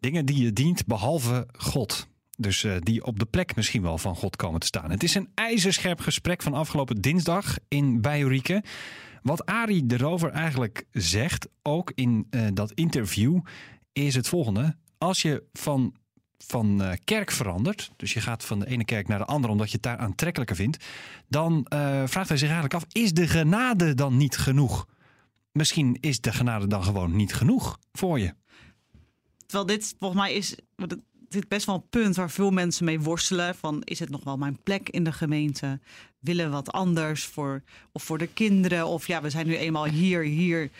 Dingen 0.03 0.27
die 0.27 0.43
je 0.43 0.53
dient 0.53 0.87
behalve 0.87 1.47
God. 1.59 2.09
Dus 2.37 2.65
eh, 2.65 2.77
die 2.79 3.05
op 3.05 3.19
de 3.19 3.25
plek 3.25 3.57
misschien 3.57 3.83
wel 3.83 3.99
van 3.99 4.17
God 4.17 4.37
komen 4.37 4.61
te 4.61 4.67
staan. 4.67 4.91
Het 4.91 5.03
is 5.03 5.15
een 5.15 5.29
ijzerscherp 5.35 6.01
gesprek 6.01 6.43
van 6.43 6.55
afgelopen 6.55 7.01
dinsdag 7.01 7.57
in 7.69 8.01
Bijorieke. 8.01 8.63
Wat 9.23 9.47
Arie 9.47 9.85
erover 9.89 10.31
eigenlijk 10.31 10.85
zegt, 10.91 11.49
ook 11.63 11.93
in 11.95 12.27
eh, 12.31 12.47
dat 12.55 12.73
interview, 12.73 13.41
is 13.93 14.15
het 14.15 14.29
volgende. 14.29 14.77
Als 14.99 15.23
je 15.23 15.43
van, 15.53 15.95
van 16.39 16.83
eh, 16.83 16.93
kerk 17.05 17.31
verandert, 17.31 17.91
dus 17.97 18.13
je 18.13 18.21
gaat 18.21 18.45
van 18.45 18.59
de 18.59 18.67
ene 18.67 18.85
kerk 18.85 19.09
naar 19.09 19.19
de 19.19 19.25
andere 19.25 19.53
omdat 19.53 19.69
je 19.69 19.75
het 19.75 19.83
daar 19.83 19.99
aantrekkelijker 19.99 20.57
vindt, 20.57 20.85
dan 21.29 21.67
vraagt 22.05 22.29
hij 22.29 22.37
zich 22.37 22.51
eigenlijk 22.51 22.75
af: 22.75 22.85
is 22.93 23.13
de 23.13 23.29
genade 23.29 23.95
dan 23.95 24.17
niet 24.17 24.37
genoeg? 24.37 24.87
Misschien 25.53 25.97
is 26.01 26.21
de 26.21 26.33
genade 26.33 26.67
dan 26.67 26.85
gewoon 26.85 27.17
niet 27.17 27.35
genoeg 27.35 27.79
voor 27.93 28.19
je. 28.19 28.35
Terwijl 29.53 29.79
dit 29.79 29.95
volgens 29.99 30.21
mij 30.21 30.33
is 30.33 30.55
dit 31.29 31.49
best 31.49 31.67
wel 31.67 31.75
een 31.75 31.89
punt 31.89 32.17
waar 32.17 32.31
veel 32.31 32.51
mensen 32.51 32.85
mee 32.85 33.01
worstelen. 33.01 33.55
Van 33.55 33.83
is 33.83 33.99
het 33.99 34.11
nog 34.11 34.25
wel 34.25 34.37
mijn 34.37 34.59
plek 34.63 34.89
in 34.89 35.05
de 35.05 35.13
gemeente? 35.13 35.81
Willen 36.19 36.51
wat 36.51 36.73
anders 36.73 37.25
voor, 37.25 37.63
of 37.93 38.03
voor 38.03 38.19
de 38.19 38.27
kinderen? 38.27 38.87
Of 38.87 39.07
ja, 39.07 39.23
we 39.23 39.31
zijn 39.31 39.47
nu 39.47 39.57
eenmaal 39.57 39.85
hier, 39.85 40.23
hier, 40.23 40.71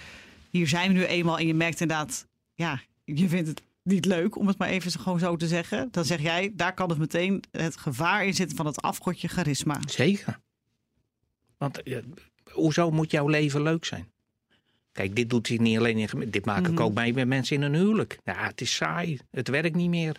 hier 0.51 0.69
zijn 0.69 0.93
we 0.93 0.99
nu 0.99 1.05
eenmaal. 1.05 1.39
En 1.39 1.47
je 1.47 1.55
merkt 1.55 1.81
inderdaad, 1.81 2.27
ja, 2.55 2.81
je 3.05 3.29
vindt 3.29 3.49
het 3.49 3.63
niet 3.83 4.05
leuk 4.05 4.37
om 4.37 4.47
het 4.47 4.59
maar 4.59 4.69
even 4.69 4.91
gewoon 4.91 5.19
zo 5.19 5.37
te 5.37 5.47
zeggen. 5.47 5.89
Dan 5.91 6.05
zeg 6.05 6.21
jij, 6.21 6.53
daar 6.55 6.75
kan 6.75 6.89
het 6.89 6.99
meteen 6.99 7.43
het 7.51 7.77
gevaar 7.77 8.27
in 8.27 8.35
zitten 8.35 8.57
van 8.57 8.67
het 8.67 8.83
afgodje 8.83 9.29
charisma. 9.29 9.81
Zeker. 9.87 10.41
Want 11.57 11.83
hoezo 12.51 12.91
moet 12.91 13.11
jouw 13.11 13.29
leven 13.29 13.63
leuk 13.63 13.85
zijn? 13.85 14.12
Kijk, 14.93 15.17
dit 15.17 15.31
doet 15.31 15.47
zich 15.47 15.59
niet 15.59 15.79
alleen 15.79 15.99
in 15.99 16.31
Dit 16.31 16.45
maak 16.45 16.67
ik 16.67 16.73
Mhm. 16.73 16.83
ook 16.83 16.95
mee 16.95 17.15
met 17.15 17.27
mensen 17.27 17.57
in 17.57 17.63
een 17.63 17.75
huwelijk. 17.75 18.19
Ja, 18.25 18.47
het 18.47 18.61
is 18.61 18.75
saai. 18.75 19.19
Het 19.31 19.49
werkt 19.49 19.75
niet 19.77 19.89
meer. 19.89 20.17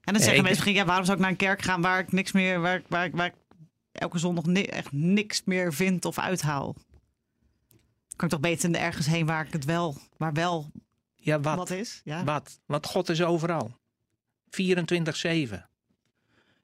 En 0.00 0.12
dan 0.12 0.22
zeggen 0.22 0.32
mensen, 0.42 0.48
misschien, 0.48 0.74
ja, 0.74 0.84
waarom 0.84 1.04
zou 1.04 1.16
ik 1.16 1.22
naar 1.22 1.32
een 1.32 1.36
kerk 1.38 1.62
gaan 1.62 1.80
waar 1.82 1.98
ik 1.98 2.12
niks 2.12 2.32
meer, 2.32 2.60
waar, 2.60 2.76
ik- 2.76 2.84
waar, 2.88 3.10
waar 3.10 3.26
ik 3.26 3.34
elke 3.92 4.18
zondag 4.18 4.44
ni- 4.44 4.62
echt 4.62 4.92
niks 4.92 5.42
meer 5.44 5.72
vind 5.74 6.04
of 6.04 6.18
uithaal? 6.18 6.74
Kan 8.16 8.24
ik 8.28 8.30
toch 8.34 8.40
beter 8.40 8.74
ergens 8.74 9.06
heen 9.06 9.26
waar 9.26 9.46
ik 9.46 9.52
het 9.52 9.64
wel, 9.64 9.96
waar 10.16 10.32
wel 10.32 10.70
Ja, 11.14 11.40
wat? 11.40 11.56
wat 11.56 11.70
is? 11.70 12.00
Ja. 12.04 12.24
Wat? 12.24 12.60
Want 12.66 12.86
God 12.86 13.08
is 13.08 13.22
overal. 13.22 13.76
24-7. 14.50 15.68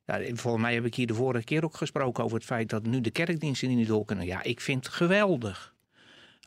Ja, 0.07 0.19
volgens 0.35 0.63
mij 0.63 0.75
heb 0.75 0.85
ik 0.85 0.95
hier 0.95 1.07
de 1.07 1.15
vorige 1.15 1.45
keer 1.45 1.65
ook 1.65 1.77
gesproken 1.77 2.25
over 2.25 2.37
het 2.37 2.47
feit 2.47 2.69
dat 2.71 2.87
nu 2.87 3.01
de 3.01 3.11
kerkdiensten 3.11 3.75
niet 3.77 3.87
door 3.87 4.05
kunnen. 4.05 4.27
Ja, 4.27 4.43
ik 4.43 4.61
vind 4.61 4.85
het 4.85 4.95
geweldig. 4.95 5.72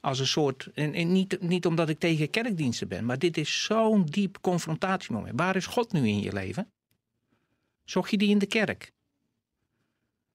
Als 0.05 0.19
een 0.19 0.27
soort, 0.27 0.69
en, 0.73 0.93
en 0.93 1.11
niet, 1.11 1.41
niet 1.41 1.65
omdat 1.65 1.89
ik 1.89 1.99
tegen 1.99 2.29
kerkdiensten 2.29 2.87
ben, 2.87 3.05
maar 3.05 3.19
dit 3.19 3.37
is 3.37 3.63
zo'n 3.63 4.05
diep 4.05 4.37
confrontatiemoment. 4.41 5.39
Waar 5.39 5.55
is 5.55 5.65
God 5.65 5.91
nu 5.91 6.07
in 6.07 6.21
je 6.21 6.33
leven? 6.33 6.71
Zocht 7.83 8.11
je 8.11 8.17
die 8.17 8.29
in 8.29 8.37
de 8.37 8.45
kerk? 8.45 8.91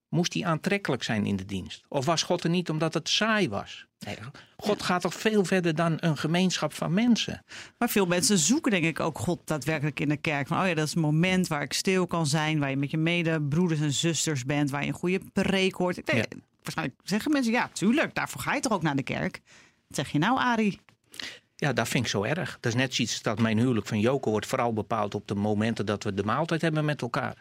Moest 0.09 0.33
die 0.33 0.47
aantrekkelijk 0.47 1.03
zijn 1.03 1.27
in 1.27 1.37
de 1.37 1.45
dienst? 1.45 1.85
Of 1.89 2.05
was 2.05 2.23
God 2.23 2.45
er 2.45 2.51
niet 2.51 2.71
omdat 2.71 2.95
het 2.95 3.09
saai 3.09 3.49
was? 3.49 3.87
Nee, 3.99 4.17
God 4.57 4.83
gaat 4.83 5.01
toch 5.01 5.15
veel 5.15 5.45
verder 5.45 5.75
dan 5.75 5.97
een 6.01 6.17
gemeenschap 6.17 6.73
van 6.73 6.95
mensen. 6.95 7.45
Maar 7.79 7.89
veel 7.89 8.07
mensen 8.07 8.39
zoeken 8.39 8.71
denk 8.71 8.85
ik 8.85 9.01
ook 9.01 9.19
God 9.19 9.41
daadwerkelijk 9.45 10.01
in 10.01 10.09
de 10.09 10.17
kerk. 10.17 10.47
Van, 10.47 10.61
oh 10.61 10.67
ja, 10.67 10.75
dat 10.75 10.87
is 10.87 10.95
een 10.95 11.01
moment 11.01 11.47
waar 11.47 11.63
ik 11.63 11.73
stil 11.73 12.07
kan 12.07 12.27
zijn, 12.27 12.59
waar 12.59 12.71
je 12.71 12.77
met 12.77 12.91
je 12.91 12.99
medebroeders 12.99 13.81
en 13.81 13.93
zusters 13.93 14.45
bent, 14.45 14.71
waar 14.71 14.83
je 14.83 14.89
een 14.89 14.95
goede 14.95 15.21
preek 15.33 15.75
hoort. 15.75 15.97
Ik 15.97 16.27
Waarschijnlijk 16.63 17.01
zeggen 17.05 17.33
mensen, 17.33 17.53
ja, 17.53 17.69
tuurlijk, 17.69 18.15
daarvoor 18.15 18.41
ga 18.41 18.55
je 18.55 18.61
toch 18.61 18.73
ook 18.73 18.83
naar 18.83 18.97
de 18.97 19.03
kerk. 19.03 19.41
Wat 19.87 19.97
zeg 19.97 20.09
je 20.09 20.19
nou, 20.19 20.39
Arie? 20.39 20.81
Ja, 21.57 21.73
dat 21.73 21.89
vind 21.89 22.05
ik 22.05 22.11
zo 22.11 22.23
erg. 22.23 22.59
Dat 22.61 22.73
is 22.73 22.79
net 22.79 22.95
zoiets 22.95 23.23
dat 23.23 23.39
mijn 23.39 23.59
huwelijk 23.59 23.87
van 23.87 24.01
Joko 24.01 24.31
wordt 24.31 24.47
vooral 24.47 24.73
bepaald 24.73 25.15
op 25.15 25.29
de 25.29 25.35
momenten 25.35 25.87
dat 25.87 26.05
we 26.05 26.15
de 26.15 26.25
maaltijd 26.25 26.61
hebben 26.61 26.85
met 26.85 27.03
elkaar. 27.03 27.37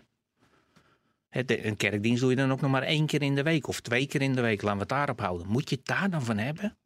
Een 1.30 1.78
kerkdienst 1.78 2.22
doe 2.22 2.30
je 2.30 2.36
dan 2.36 2.52
ook 2.52 2.62
nog 2.62 2.72
maar 2.72 2.84
één 2.84 3.06
keer 3.06 3.22
in 3.22 3.36
de 3.36 3.44
week 3.44 3.68
of 3.68 3.80
twee 3.80 4.08
keer 4.08 4.22
in 4.22 4.36
de 4.36 4.42
week. 4.42 4.62
Laten 4.62 4.74
we 4.74 4.80
het 4.80 4.90
daarop 4.90 5.20
houden. 5.20 5.48
Moet 5.48 5.70
je 5.70 5.76
het 5.76 5.86
daar 5.86 6.10
dan 6.10 6.24
van 6.24 6.38
hebben? 6.38 6.78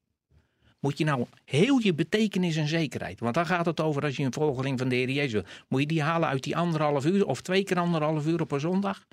Moet 0.80 0.98
je 0.98 1.04
nou 1.04 1.26
heel 1.46 1.80
je 1.80 1.94
betekenis 1.94 2.56
en 2.56 2.68
zekerheid? 2.68 3.20
Want 3.20 3.36
daar 3.36 3.46
gaat 3.46 3.66
het 3.66 3.80
over 3.80 4.04
als 4.04 4.16
je 4.16 4.24
een 4.24 4.34
volgeling 4.34 4.80
van 4.80 4.90
de 4.90 4.96
Heer 4.96 5.10
Jezus 5.10 5.32
bent. 5.32 5.48
Moet 5.68 5.82
je 5.82 5.88
die 5.88 6.02
halen 6.02 6.30
uit 6.30 6.44
die 6.44 6.58
anderhalf 6.58 7.06
uur 7.06 7.26
of 7.26 7.42
twee 7.42 7.64
keer 7.64 7.78
anderhalf 7.78 8.26
uur 8.26 8.42
op 8.42 8.52
een 8.52 8.60
zondag? 8.60 9.06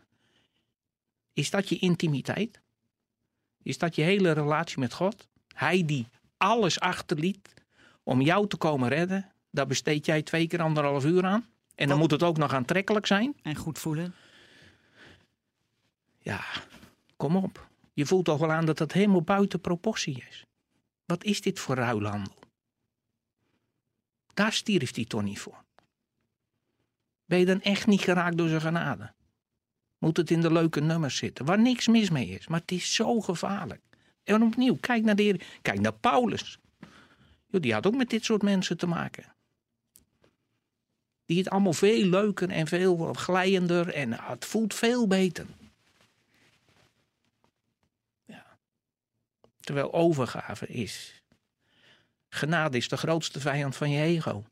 Is 1.32 1.50
dat 1.50 1.68
je 1.68 1.78
intimiteit? 1.78 2.60
Is 3.62 3.78
dat 3.78 3.94
je 3.94 4.02
hele 4.02 4.32
relatie 4.32 4.78
met 4.78 4.94
God? 4.94 5.28
Hij 5.54 5.84
die 5.84 6.08
alles 6.36 6.80
achterliet 6.80 7.54
om 8.02 8.20
jou 8.20 8.48
te 8.48 8.56
komen 8.56 8.88
redden, 8.88 9.32
daar 9.50 9.66
besteed 9.66 10.06
jij 10.06 10.22
twee 10.22 10.46
keer 10.46 10.62
anderhalf 10.62 11.04
uur 11.04 11.24
aan. 11.24 11.48
En 11.74 11.88
dan 11.88 11.98
moet 11.98 12.10
het 12.10 12.22
ook 12.22 12.36
nog 12.36 12.54
aantrekkelijk 12.54 13.06
zijn. 13.06 13.36
En 13.42 13.56
goed 13.56 13.78
voelen. 13.78 14.14
Ja, 16.18 16.44
kom 17.16 17.36
op. 17.36 17.68
Je 17.92 18.06
voelt 18.06 18.24
toch 18.24 18.38
wel 18.38 18.52
aan 18.52 18.66
dat 18.66 18.78
dat 18.78 18.92
helemaal 18.92 19.22
buiten 19.22 19.60
proportie 19.60 20.24
is. 20.28 20.44
Wat 21.04 21.24
is 21.24 21.40
dit 21.40 21.58
voor 21.58 21.74
ruilhandel? 21.74 22.34
Daar 24.34 24.52
stierf 24.52 24.94
hij 24.94 25.04
toch 25.04 25.22
niet 25.22 25.40
voor. 25.40 25.64
Ben 27.24 27.38
je 27.38 27.46
dan 27.46 27.60
echt 27.60 27.86
niet 27.86 28.00
geraakt 28.00 28.36
door 28.36 28.48
zijn 28.48 28.60
genade? 28.60 29.12
Moet 30.00 30.16
het 30.16 30.30
in 30.30 30.40
de 30.40 30.52
leuke 30.52 30.80
nummers 30.80 31.16
zitten, 31.16 31.44
waar 31.44 31.60
niks 31.60 31.88
mis 31.88 32.10
mee 32.10 32.28
is. 32.28 32.46
Maar 32.46 32.60
het 32.60 32.70
is 32.70 32.94
zo 32.94 33.20
gevaarlijk. 33.20 33.80
En 34.24 34.42
opnieuw, 34.42 34.76
kijk 34.80 35.04
naar, 35.04 35.16
de 35.16 35.40
kijk 35.62 35.80
naar 35.80 35.92
Paulus. 35.92 36.58
Joh, 37.46 37.60
die 37.60 37.72
had 37.72 37.86
ook 37.86 37.96
met 37.96 38.10
dit 38.10 38.24
soort 38.24 38.42
mensen 38.42 38.76
te 38.76 38.86
maken. 38.86 39.24
Die 41.24 41.38
het 41.38 41.50
allemaal 41.50 41.72
veel 41.72 42.04
leuker 42.04 42.50
en 42.50 42.66
veel 42.66 43.12
glijender 43.12 43.94
en 43.94 44.12
het 44.12 44.44
voelt 44.44 44.74
veel 44.74 45.06
beter. 45.06 45.46
Ja. 48.24 48.58
Terwijl 49.60 49.92
overgave 49.92 50.66
is. 50.66 51.22
Genade 52.28 52.76
is 52.76 52.88
de 52.88 52.96
grootste 52.96 53.40
vijand 53.40 53.76
van 53.76 53.90
je 53.90 54.02
ego. 54.02 54.44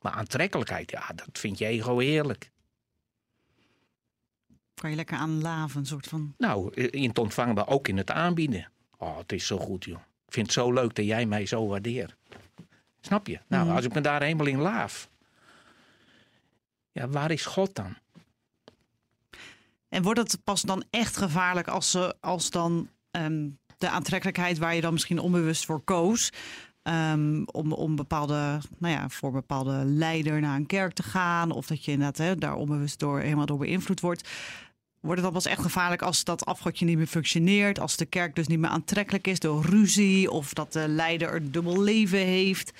Maar 0.00 0.12
aantrekkelijkheid, 0.12 0.90
ja, 0.90 1.06
dat 1.14 1.38
vindt 1.38 1.58
je 1.58 1.66
ego 1.66 1.98
heerlijk. 1.98 2.50
Kan 4.80 4.90
je 4.90 4.96
lekker 4.96 5.16
aan 5.16 5.40
laven, 5.42 5.80
een 5.80 5.86
soort 5.86 6.06
van... 6.06 6.34
Nou, 6.38 6.72
in 6.74 7.08
het 7.08 7.18
ontvangen, 7.18 7.54
maar 7.54 7.68
ook 7.68 7.88
in 7.88 7.96
het 7.96 8.10
aanbieden. 8.10 8.70
Oh, 8.98 9.18
het 9.18 9.32
is 9.32 9.46
zo 9.46 9.58
goed, 9.58 9.84
joh. 9.84 9.98
Ik 10.26 10.32
vind 10.32 10.46
het 10.46 10.54
zo 10.54 10.72
leuk 10.72 10.94
dat 10.94 11.04
jij 11.04 11.26
mij 11.26 11.46
zo 11.46 11.66
waardeert. 11.66 12.16
Snap 13.00 13.26
je? 13.26 13.38
Nou, 13.48 13.66
Mhm. 13.66 13.74
als 13.76 13.84
ik 13.84 13.94
me 13.94 14.00
daar 14.00 14.22
helemaal 14.22 14.46
in 14.46 14.58
laaf. 14.60 15.10
Ja, 16.92 17.08
waar 17.08 17.30
is 17.30 17.44
God 17.46 17.74
dan? 17.74 17.94
En 19.88 20.02
wordt 20.02 20.18
het 20.20 20.38
pas 20.44 20.62
dan 20.62 20.84
echt 20.90 21.16
gevaarlijk 21.16 21.68
als, 21.68 21.90
ze, 21.90 22.14
als 22.20 22.50
dan 22.50 22.88
ehm, 23.10 23.48
de 23.78 23.88
aantrekkelijkheid 23.88 24.58
waar 24.58 24.74
je 24.74 24.80
dan 24.80 24.92
misschien 24.92 25.18
onbewust 25.18 25.64
voor 25.64 25.80
koos. 25.80 26.30
ehm, 26.82 27.42
om, 27.44 27.72
om 27.72 27.96
bepaalde, 27.96 28.58
nou 28.78 28.94
ja, 28.94 29.08
voor 29.08 29.32
bepaalde 29.32 29.84
leider 29.84 30.40
naar 30.40 30.56
een 30.56 30.66
kerk 30.66 30.92
te 30.92 31.02
gaan. 31.02 31.50
Of 31.50 31.66
dat 31.66 31.84
je 31.84 31.90
inderdaad 31.92 32.16
hè, 32.26 32.36
daar 32.36 32.54
onbewust 32.54 32.98
door 32.98 33.20
helemaal 33.20 33.46
door 33.46 33.58
beïnvloed 33.58 34.00
wordt. 34.00 34.28
Wordt 35.00 35.20
het 35.20 35.32
dan 35.32 35.42
pas 35.42 35.52
echt 35.52 35.62
gevaarlijk 35.62 36.02
als 36.02 36.24
dat 36.24 36.44
afgodje 36.44 36.84
niet 36.84 36.96
meer 36.96 37.06
functioneert? 37.06 37.78
Als 37.78 37.96
de 37.96 38.06
kerk 38.06 38.34
dus 38.34 38.46
niet 38.46 38.58
meer 38.58 38.70
aantrekkelijk 38.70 39.26
is 39.26 39.38
door 39.38 39.64
ruzie? 39.64 40.30
Of 40.30 40.52
dat 40.52 40.72
de 40.72 40.88
leider 40.88 41.34
een 41.34 41.52
dubbel 41.52 41.82
leven 41.82 42.18
heeft? 42.18 42.72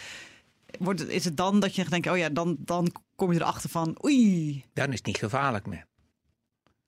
Wordt 0.79 1.09
is 1.09 1.25
het 1.25 1.37
dan 1.37 1.61
dat 1.61 1.75
je 1.75 1.85
denkt, 1.85 2.09
oh 2.09 2.17
ja, 2.17 2.29
dan, 2.29 2.57
dan 2.59 2.93
kom 3.17 3.33
je 3.33 3.41
erachter 3.41 3.71
van, 3.71 4.05
oei, 4.05 4.65
Dan 4.73 4.89
is 4.89 4.97
het 4.97 5.07
niet 5.07 5.17
gevaarlijk 5.17 5.67
meer. 5.67 5.87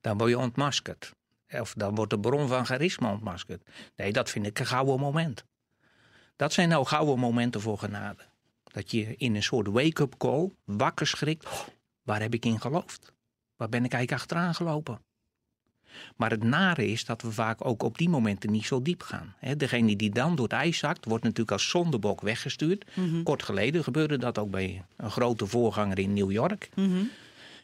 Dan 0.00 0.18
word 0.18 0.30
je 0.30 0.38
ontmaskerd. 0.38 1.14
Of 1.48 1.74
dan 1.76 1.94
wordt 1.94 2.10
de 2.10 2.20
bron 2.20 2.48
van 2.48 2.66
charisma 2.66 3.12
ontmaskerd. 3.12 3.62
Nee, 3.96 4.12
dat 4.12 4.30
vind 4.30 4.46
ik 4.46 4.58
een 4.58 4.66
gouden 4.66 5.00
moment. 5.00 5.44
Dat 6.36 6.52
zijn 6.52 6.68
nou 6.68 6.86
gouden 6.86 7.18
momenten 7.18 7.60
voor 7.60 7.78
genade. 7.78 8.22
Dat 8.64 8.90
je 8.90 9.16
in 9.16 9.34
een 9.34 9.42
soort 9.42 9.66
wake-up 9.66 10.14
call 10.18 10.50
wakker 10.64 11.06
schrikt. 11.06 11.46
"Oh, 11.46 11.60
waar 12.02 12.20
heb 12.20 12.34
ik 12.34 12.44
in 12.44 12.60
geloofd? 12.60 13.12
Waar 13.56 13.68
ben 13.68 13.84
ik 13.84 13.92
eigenlijk 13.92 14.22
achteraan 14.22 14.54
gelopen? 14.54 15.00
Maar 16.16 16.30
het 16.30 16.42
nare 16.44 16.86
is 16.90 17.04
dat 17.04 17.22
we 17.22 17.32
vaak 17.32 17.64
ook 17.66 17.82
op 17.82 17.98
die 17.98 18.08
momenten 18.08 18.50
niet 18.50 18.66
zo 18.66 18.82
diep 18.82 19.02
gaan. 19.02 19.34
Degene 19.56 19.96
die 19.96 20.10
dan 20.10 20.34
door 20.36 20.44
het 20.44 20.54
ijs 20.54 20.78
zakt, 20.78 21.04
wordt 21.04 21.22
natuurlijk 21.24 21.50
als 21.52 21.68
zondebok 21.70 22.20
weggestuurd. 22.20 22.84
Kort 23.22 23.42
geleden 23.42 23.84
gebeurde 23.84 24.18
dat 24.18 24.38
ook 24.38 24.50
bij 24.50 24.84
een 24.96 25.10
grote 25.10 25.46
voorganger 25.46 25.98
in 25.98 26.12
New 26.12 26.30
York. 26.30 26.68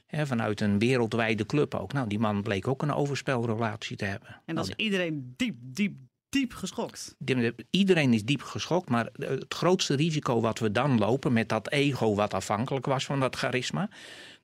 Hè, 0.07 0.27
vanuit 0.27 0.61
een 0.61 0.79
wereldwijde 0.79 1.47
club 1.47 1.75
ook. 1.75 1.93
Nou, 1.93 2.09
die 2.09 2.19
man 2.19 2.43
bleek 2.43 2.69
ook 2.69 2.83
een 2.83 2.93
overspelrelatie 2.93 3.97
te 3.97 4.05
hebben. 4.05 4.29
En 4.45 4.55
Nou, 4.55 4.67
is 4.69 4.75
iedereen 4.85 5.35
diep, 5.37 5.55
diep, 5.61 5.95
diep 6.29 6.53
geschokt. 6.55 7.15
de- 7.19 7.55
Iedereen 7.71 8.13
is 8.15 8.25
diep 8.25 8.43
geschokt, 8.43 8.89
maar 8.89 9.09
het 9.13 9.55
grootste 9.55 9.95
risico 9.95 10.41
wat 10.41 10.59
we 10.59 10.73
dan 10.73 10.99
lopen 10.99 11.33
met 11.33 11.49
dat 11.49 11.71
ego 11.71 12.15
wat 12.15 12.35
afhankelijk 12.35 12.87
was 12.87 13.05
van 13.05 13.21
dat 13.21 13.37
charisma, 13.37 13.89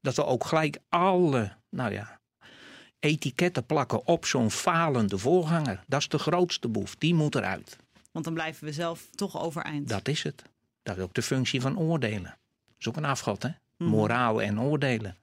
dat 0.00 0.14
we 0.16 0.24
ook 0.24 0.44
gelijk 0.44 0.78
alle, 0.88 1.52
nou 1.70 1.92
ja, 1.92 2.20
etiketten 3.04 3.66
plakken 3.66 4.06
op 4.06 4.26
zo'n 4.26 4.50
falende 4.50 5.18
voorganger. 5.18 5.84
Dat 5.86 6.00
is 6.00 6.08
de 6.08 6.18
grootste 6.18 6.68
boef. 6.68 6.96
Die 6.96 7.14
moet 7.14 7.34
eruit. 7.34 7.76
Want 8.12 8.24
dan 8.24 8.34
blijven 8.34 8.64
we 8.64 8.72
zelf 8.72 9.08
toch 9.14 9.42
overeind. 9.42 9.88
Dat 9.88 10.08
is 10.08 10.22
het. 10.22 10.42
Dat 10.82 10.96
is 10.96 11.02
ook 11.02 11.14
de 11.14 11.22
functie 11.22 11.60
van 11.60 11.78
oordelen. 11.78 12.22
Dat 12.22 12.76
is 12.78 12.88
ook 12.88 12.96
een 12.96 13.04
afgod, 13.04 13.42
hè? 13.42 13.48
Mhm. 13.76 13.90
Moraal 13.90 14.42
en 14.42 14.60
oordelen. 14.60 15.16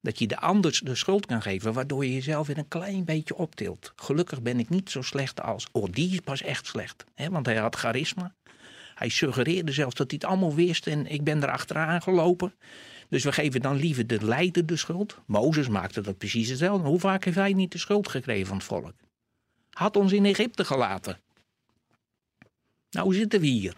Dat 0.00 0.18
je 0.18 0.26
de 0.26 0.38
ander 0.38 0.80
de 0.84 0.94
schuld 0.94 1.26
kan 1.26 1.42
geven, 1.42 1.72
waardoor 1.72 2.04
je 2.04 2.12
jezelf 2.12 2.46
weer 2.46 2.58
een 2.58 2.68
klein 2.68 3.04
beetje 3.04 3.36
optilt. 3.36 3.92
Gelukkig 3.96 4.42
ben 4.42 4.58
ik 4.58 4.68
niet 4.68 4.90
zo 4.90 5.02
slecht 5.02 5.42
als. 5.42 5.66
Oh, 5.72 5.92
die 5.92 6.12
is 6.12 6.20
pas 6.20 6.42
echt 6.42 6.66
slecht. 6.66 7.04
Hè? 7.14 7.30
Want 7.30 7.46
hij 7.46 7.56
had 7.56 7.76
charisma. 7.76 8.34
Hij 8.94 9.08
suggereerde 9.08 9.72
zelfs 9.72 9.94
dat 9.94 10.10
hij 10.10 10.18
het 10.22 10.30
allemaal 10.30 10.54
wist 10.54 10.86
en 10.86 11.06
ik 11.06 11.24
ben 11.24 11.42
er 11.42 11.50
achteraan 11.50 12.02
gelopen. 12.02 12.54
Dus 13.08 13.24
we 13.24 13.32
geven 13.32 13.60
dan 13.60 13.76
liever 13.76 14.06
de 14.06 14.24
leider 14.24 14.66
de 14.66 14.76
schuld. 14.76 15.18
Mozes 15.26 15.68
maakte 15.68 16.00
dat 16.00 16.18
precies 16.18 16.48
hetzelfde. 16.48 16.88
Hoe 16.88 17.00
vaak 17.00 17.24
heeft 17.24 17.36
hij 17.36 17.52
niet 17.52 17.72
de 17.72 17.78
schuld 17.78 18.08
gekregen 18.08 18.46
van 18.46 18.56
het 18.56 18.66
volk? 18.66 18.94
Had 19.70 19.96
ons 19.96 20.12
in 20.12 20.24
Egypte 20.24 20.64
gelaten. 20.64 21.20
Nou 22.90 23.14
zitten 23.14 23.40
we 23.40 23.46
hier. 23.46 23.74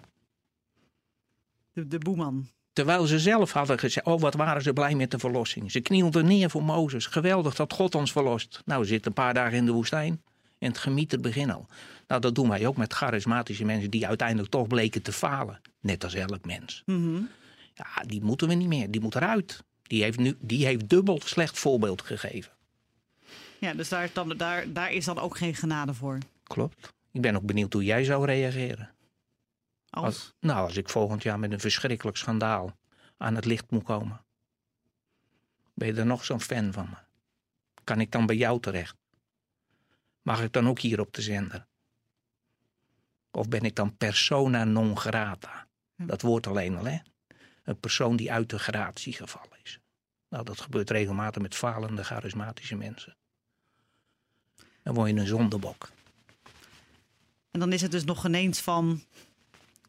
De, 1.73 1.87
de 1.87 1.99
boeman. 1.99 2.49
Terwijl 2.73 3.07
ze 3.07 3.19
zelf 3.19 3.53
hadden 3.53 3.79
gezegd, 3.79 4.07
oh 4.07 4.21
wat 4.21 4.35
waren 4.35 4.63
ze 4.63 4.73
blij 4.73 4.95
met 4.95 5.11
de 5.11 5.19
verlossing. 5.19 5.71
Ze 5.71 5.81
knielden 5.81 6.27
neer 6.27 6.51
voor 6.51 6.65
Mozes. 6.65 7.07
Geweldig 7.07 7.55
dat 7.55 7.73
God 7.73 7.95
ons 7.95 8.13
verlost. 8.13 8.63
Nou, 8.65 8.81
we 8.81 8.87
zitten 8.87 9.07
een 9.07 9.23
paar 9.23 9.35
dagen 9.35 9.57
in 9.57 9.67
de 9.67 9.73
woestijn 9.73 10.23
en 10.59 10.69
het 10.69 10.79
gemiet 10.79 11.21
begin 11.21 11.51
al. 11.51 11.67
Nou, 12.07 12.21
dat 12.21 12.35
doen 12.35 12.49
wij 12.49 12.67
ook 12.67 12.77
met 12.77 12.93
charismatische 12.93 13.65
mensen 13.65 13.91
die 13.91 14.07
uiteindelijk 14.07 14.51
toch 14.51 14.67
bleken 14.67 15.03
te 15.03 15.13
falen. 15.13 15.61
Net 15.81 16.05
als 16.05 16.15
elk 16.15 16.45
mens. 16.45 16.83
Mhm. 16.87 17.23
Ja, 17.75 18.03
die 18.07 18.23
moeten 18.23 18.49
we 18.49 18.55
niet 18.55 18.69
meer. 18.69 18.91
Die 18.91 19.01
moet 19.01 19.15
eruit. 19.15 19.65
Die 19.83 20.03
heeft, 20.03 20.19
nu, 20.19 20.37
die 20.41 20.67
heeft 20.67 20.89
dubbel 20.89 21.21
slecht 21.25 21.59
voorbeeld 21.59 22.03
gegeven. 22.03 22.53
Ja, 23.59 23.75
dus 23.75 23.89
daar, 23.89 24.05
is 24.05 24.13
dan, 24.13 24.29
daar, 24.29 24.73
daar 24.73 24.93
is 24.93 25.05
dan 25.05 25.19
ook 25.19 25.37
geen 25.37 25.55
genade 25.55 25.95
voor. 25.95 26.19
Klopt. 26.43 26.93
Ik 27.13 27.21
ben 27.21 27.37
ook 27.37 27.43
benieuwd 27.43 27.73
hoe 27.73 27.85
jij 27.85 28.05
zou 28.05 28.27
reageren. 28.27 28.95
Als, 29.91 30.35
nou, 30.41 30.67
als 30.67 30.77
ik 30.77 30.89
volgend 30.89 31.23
jaar 31.23 31.39
met 31.39 31.53
een 31.53 31.61
verschrikkelijk 31.61 32.17
schandaal 32.17 32.77
aan 33.17 33.35
het 33.35 33.45
licht 33.45 33.71
moet 33.71 33.85
komen. 33.85 34.25
Ben 35.75 35.89
je 35.89 35.95
er 35.95 36.07
nog 36.07 36.25
zo'n 36.25 36.41
fan 36.41 36.73
van 36.73 36.89
me? 36.91 36.97
Kan 37.85 38.01
ik 38.01 38.11
dan 38.11 38.27
bij 38.27 38.37
jou 38.37 38.61
terecht? 38.61 38.97
Mag 40.23 40.43
ik 40.43 40.53
dan 40.53 40.69
ook 40.69 40.79
hier 40.79 41.01
op 41.01 41.13
de 41.13 41.23
zender? 41.23 41.67
Of 43.31 43.49
ben 43.49 43.63
ik 43.63 43.75
dan 43.75 43.97
persona 43.97 44.65
non 44.65 44.99
grata? 44.99 45.67
Dat 45.97 46.23
woord 46.23 46.47
alleen 46.47 46.77
al, 46.77 46.85
hè? 46.85 46.99
Een 47.65 47.81
persoon 47.81 48.17
die 48.17 48.33
uit 48.33 48.51
de 48.51 48.59
gratie 48.59 49.13
gevallen 49.13 49.59
is. 49.63 49.79
Nou, 50.29 50.45
dat 50.45 50.61
gebeurt 50.61 50.91
regelmatig 50.91 51.43
met 51.43 51.55
falende 51.55 52.05
charismatische 52.05 52.77
mensen. 52.77 53.17
Dan 54.83 54.95
word 54.95 55.11
je 55.11 55.17
een 55.17 55.27
zondebok. 55.27 55.91
En 57.51 57.61
dan 57.61 57.73
is 57.73 57.83
het 57.83 57.91
dus 57.91 58.05
nog 58.05 58.21
geen 58.21 58.35
eens 58.35 58.61
van. 58.61 59.03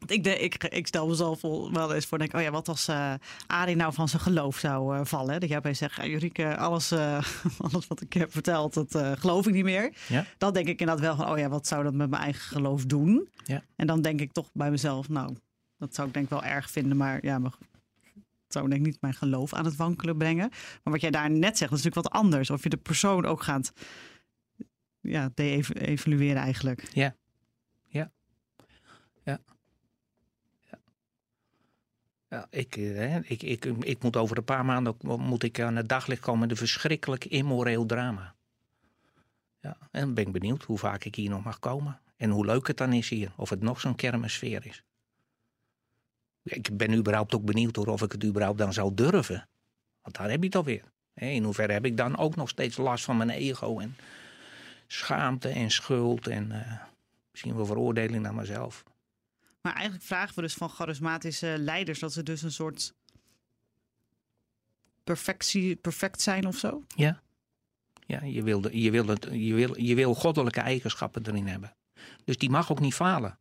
Ik, 0.06 0.24
de, 0.24 0.38
ik, 0.38 0.64
ik 0.64 0.86
stel 0.86 1.08
mezelf 1.08 1.40
wel 1.40 1.94
eens 1.94 2.06
voor, 2.06 2.18
denk, 2.18 2.34
oh 2.34 2.40
ja, 2.40 2.50
wat 2.50 2.68
als 2.68 2.88
uh, 2.88 3.14
Arie 3.46 3.76
nou 3.76 3.92
van 3.92 4.08
zijn 4.08 4.22
geloof 4.22 4.58
zou 4.58 4.98
uh, 4.98 5.04
vallen? 5.04 5.40
Dat 5.40 5.48
jij 5.48 5.58
opeens 5.58 5.78
zegt, 5.78 5.96
ja, 5.96 6.06
Jurieke, 6.06 6.56
alles, 6.56 6.92
uh, 6.92 7.22
alles 7.72 7.86
wat 7.86 8.00
ik 8.00 8.12
heb 8.12 8.32
verteld, 8.32 8.74
dat 8.74 9.18
geloof 9.18 9.46
ik 9.46 9.52
niet 9.54 9.64
meer. 9.64 9.92
Ja. 10.08 10.26
Dan 10.38 10.52
denk 10.52 10.68
ik 10.68 10.80
inderdaad 10.80 11.04
wel 11.04 11.16
van, 11.16 11.32
oh 11.32 11.38
ja, 11.38 11.48
wat 11.48 11.66
zou 11.66 11.82
dat 11.82 11.94
met 11.94 12.10
mijn 12.10 12.22
eigen 12.22 12.42
geloof 12.42 12.84
doen? 12.84 13.28
Ja. 13.44 13.62
En 13.76 13.86
dan 13.86 14.02
denk 14.02 14.20
ik 14.20 14.32
toch 14.32 14.50
bij 14.52 14.70
mezelf, 14.70 15.08
nou, 15.08 15.36
dat 15.78 15.94
zou 15.94 16.08
ik 16.08 16.14
denk 16.14 16.30
wel 16.30 16.44
erg 16.44 16.70
vinden, 16.70 16.96
maar 16.96 17.24
ja, 17.24 17.38
maar 17.38 17.54
het 18.14 18.54
zou 18.54 18.68
denk 18.68 18.80
ik 18.80 18.86
niet 18.86 19.00
mijn 19.00 19.14
geloof 19.14 19.54
aan 19.54 19.64
het 19.64 19.76
wankelen 19.76 20.16
brengen. 20.16 20.48
Maar 20.82 20.92
wat 20.92 21.00
jij 21.00 21.10
daar 21.10 21.30
net 21.30 21.58
zegt, 21.58 21.70
dat 21.70 21.78
is 21.78 21.84
natuurlijk 21.84 22.12
wat 22.12 22.22
anders. 22.22 22.50
Of 22.50 22.62
je 22.62 22.68
de 22.68 22.76
persoon 22.76 23.24
ook 23.24 23.42
gaat 23.42 23.72
ja, 25.00 25.30
de-evalueren 25.34 26.42
eigenlijk. 26.42 26.88
Ja. 26.92 27.16
Ja. 27.86 28.10
Ja. 29.24 29.40
Ja. 32.28 32.46
ik, 32.50 32.74
hè, 32.74 33.20
ik, 33.20 33.42
ik, 33.42 33.64
ik 33.64 34.02
moet 34.02 34.16
over 34.16 34.36
een 34.36 34.44
paar 34.44 34.64
maanden 34.64 34.96
moet 35.02 35.42
ik 35.42 35.60
aan 35.60 35.76
het 35.76 35.88
daglicht 35.88 36.20
komen 36.20 36.50
een 36.50 36.56
verschrikkelijk 36.56 37.24
immoreel 37.24 37.86
drama. 37.86 38.34
Ja, 39.60 39.76
en 39.90 40.14
ben 40.14 40.26
ik 40.26 40.32
benieuwd 40.32 40.62
hoe 40.62 40.78
vaak 40.78 41.04
ik 41.04 41.14
hier 41.14 41.30
nog 41.30 41.44
mag 41.44 41.58
komen. 41.58 42.00
En 42.16 42.30
hoe 42.30 42.44
leuk 42.44 42.66
het 42.66 42.76
dan 42.76 42.92
is 42.92 43.08
hier. 43.08 43.32
Of 43.36 43.50
het 43.50 43.60
nog 43.60 43.80
zo'n 43.80 43.94
kermissfeer 43.94 44.66
is. 44.66 44.84
Ik 46.46 46.76
ben 46.76 46.94
überhaupt 46.94 47.34
ook 47.34 47.44
benieuwd 47.44 47.76
hoor, 47.76 47.86
of 47.86 48.02
ik 48.02 48.12
het 48.12 48.24
überhaupt 48.24 48.58
dan 48.58 48.72
zou 48.72 48.94
durven. 48.94 49.48
Want 50.02 50.16
daar 50.16 50.30
heb 50.30 50.40
je 50.40 50.46
het 50.46 50.56
alweer. 50.56 50.82
In 51.14 51.44
hoeverre 51.44 51.72
heb 51.72 51.84
ik 51.84 51.96
dan 51.96 52.16
ook 52.16 52.36
nog 52.36 52.48
steeds 52.48 52.76
last 52.76 53.04
van 53.04 53.16
mijn 53.16 53.30
ego 53.30 53.78
en 53.78 53.96
schaamte 54.86 55.48
en 55.48 55.70
schuld 55.70 56.26
en 56.26 56.50
uh, 56.50 56.72
misschien 57.30 57.56
wel 57.56 57.66
veroordeling 57.66 58.22
naar 58.22 58.34
mezelf. 58.34 58.84
Maar 59.60 59.74
eigenlijk 59.74 60.04
vragen 60.04 60.34
we 60.34 60.40
dus 60.40 60.54
van 60.54 60.68
charismatische 60.68 61.54
leiders 61.58 61.98
dat 61.98 62.12
ze 62.12 62.22
dus 62.22 62.42
een 62.42 62.52
soort 62.52 62.94
perfectie, 65.04 65.76
perfect 65.76 66.20
zijn 66.20 66.46
of 66.46 66.56
zo? 66.56 66.84
Ja. 66.94 67.22
Ja, 68.06 68.22
je 68.22 68.42
wil, 68.42 68.76
je, 68.76 68.90
wil 68.90 69.06
het, 69.06 69.28
je, 69.30 69.54
wil, 69.54 69.80
je 69.80 69.94
wil 69.94 70.14
goddelijke 70.14 70.60
eigenschappen 70.60 71.26
erin 71.26 71.46
hebben. 71.46 71.76
Dus 72.24 72.38
die 72.38 72.50
mag 72.50 72.70
ook 72.70 72.80
niet 72.80 72.94
falen. 72.94 73.38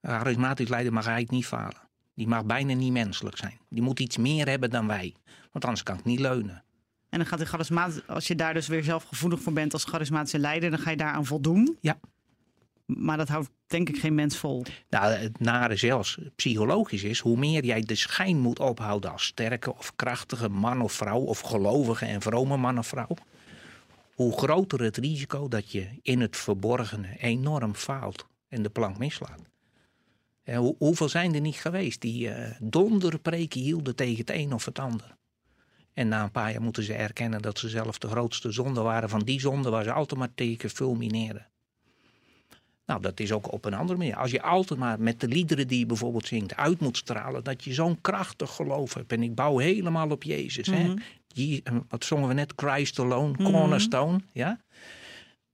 Een 0.00 0.10
charismatisch 0.10 0.68
leider 0.68 0.92
mag 0.92 1.06
eigenlijk 1.06 1.34
niet 1.34 1.46
falen. 1.46 1.90
Die 2.14 2.28
mag 2.28 2.44
bijna 2.44 2.74
niet 2.74 2.92
menselijk 2.92 3.36
zijn. 3.36 3.58
Die 3.68 3.82
moet 3.82 4.00
iets 4.00 4.16
meer 4.16 4.48
hebben 4.48 4.70
dan 4.70 4.86
wij. 4.86 5.14
Want 5.52 5.64
anders 5.64 5.82
kan 5.82 5.98
ik 5.98 6.04
niet 6.04 6.20
leunen. 6.20 6.64
En 7.08 7.18
dan 7.18 7.26
gaat 7.26 7.38
de 7.38 7.46
charismatisch, 7.46 8.06
als 8.06 8.26
je 8.26 8.34
daar 8.34 8.54
dus 8.54 8.66
weer 8.66 8.82
zelf 8.82 9.04
gevoelig 9.04 9.40
voor 9.40 9.52
bent 9.52 9.72
als 9.72 9.84
charismatische 9.84 10.38
leider, 10.38 10.70
dan 10.70 10.78
ga 10.78 10.90
je 10.90 10.96
daaraan 10.96 11.26
voldoen. 11.26 11.76
Ja. 11.80 11.98
Maar 12.86 13.16
dat 13.16 13.28
houdt 13.28 13.50
denk 13.66 13.88
ik 13.88 13.98
geen 13.98 14.14
mens 14.14 14.36
vol. 14.36 14.64
Nou, 14.88 15.12
het 15.12 15.40
nare 15.40 15.76
zelfs 15.76 16.18
psychologisch 16.36 17.02
is, 17.02 17.18
hoe 17.18 17.36
meer 17.36 17.64
jij 17.64 17.80
de 17.80 17.94
schijn 17.94 18.38
moet 18.38 18.58
ophouden 18.58 19.12
als 19.12 19.24
sterke 19.24 19.76
of 19.76 19.94
krachtige 19.96 20.48
man 20.48 20.80
of 20.80 20.92
vrouw, 20.92 21.20
of 21.20 21.40
gelovige 21.40 22.04
en 22.04 22.22
vrome 22.22 22.56
man 22.56 22.78
of 22.78 22.86
vrouw, 22.86 23.16
hoe 24.14 24.32
groter 24.32 24.82
het 24.82 24.96
risico 24.96 25.48
dat 25.48 25.72
je 25.72 25.88
in 26.02 26.20
het 26.20 26.36
verborgene 26.36 27.16
enorm 27.18 27.74
faalt 27.74 28.26
en 28.48 28.62
de 28.62 28.70
plank 28.70 28.98
mislaat. 28.98 29.51
En 30.42 30.56
hoe, 30.56 30.74
hoeveel 30.78 31.08
zijn 31.08 31.34
er 31.34 31.40
niet 31.40 31.56
geweest 31.56 32.00
die 32.00 32.28
uh, 32.28 32.50
donderpreken 32.60 33.60
hielden 33.60 33.96
tegen 33.96 34.18
het 34.18 34.30
een 34.30 34.52
of 34.52 34.64
het 34.64 34.78
ander? 34.78 35.16
En 35.92 36.08
na 36.08 36.22
een 36.22 36.30
paar 36.30 36.52
jaar 36.52 36.62
moeten 36.62 36.82
ze 36.82 36.94
erkennen 36.94 37.42
dat 37.42 37.58
ze 37.58 37.68
zelf 37.68 37.98
de 37.98 38.08
grootste 38.08 38.52
zonde 38.52 38.80
waren 38.80 39.08
van 39.08 39.20
die 39.20 39.40
zonde 39.40 39.70
waar 39.70 39.84
ze 39.84 39.92
altijd 39.92 40.20
maar 40.20 40.34
tegen 40.34 40.70
fulmineren. 40.70 41.46
Nou, 42.86 43.00
dat 43.00 43.20
is 43.20 43.32
ook 43.32 43.52
op 43.52 43.64
een 43.64 43.74
andere 43.74 43.98
manier. 43.98 44.16
Als 44.16 44.30
je 44.30 44.42
altijd 44.42 44.78
maar 44.78 45.00
met 45.00 45.20
de 45.20 45.28
liederen 45.28 45.68
die 45.68 45.78
je 45.78 45.86
bijvoorbeeld 45.86 46.26
zingt 46.26 46.56
uit 46.56 46.80
moet 46.80 46.96
stralen 46.96 47.44
dat 47.44 47.64
je 47.64 47.72
zo'n 47.72 48.00
krachtig 48.00 48.50
geloof 48.50 48.94
hebt. 48.94 49.12
En 49.12 49.22
ik 49.22 49.34
bouw 49.34 49.58
helemaal 49.58 50.10
op 50.10 50.22
Jezus. 50.22 50.68
Mm 50.68 50.74
-hmm. 50.74 50.96
hè? 50.96 51.02
Je, 51.28 51.62
wat 51.88 52.04
zongen 52.04 52.28
we 52.28 52.34
net? 52.34 52.52
Christ 52.56 52.98
alone, 52.98 53.36
cornerstone. 53.36 54.12
Mm 54.12 54.18
-hmm. 54.18 54.28
Ja? 54.32 54.60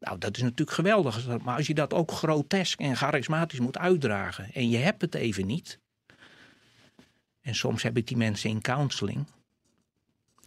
Nou, 0.00 0.18
dat 0.18 0.36
is 0.36 0.42
natuurlijk 0.42 0.70
geweldig. 0.70 1.26
Maar 1.42 1.56
als 1.56 1.66
je 1.66 1.74
dat 1.74 1.94
ook 1.94 2.10
grotesk 2.10 2.80
en 2.80 2.96
charismatisch 2.96 3.60
moet 3.60 3.78
uitdragen. 3.78 4.52
En 4.52 4.68
je 4.70 4.76
hebt 4.76 5.00
het 5.02 5.14
even 5.14 5.46
niet. 5.46 5.78
En 7.40 7.54
soms 7.54 7.82
heb 7.82 7.96
ik 7.96 8.06
die 8.06 8.16
mensen 8.16 8.50
in 8.50 8.60
counseling. 8.60 9.26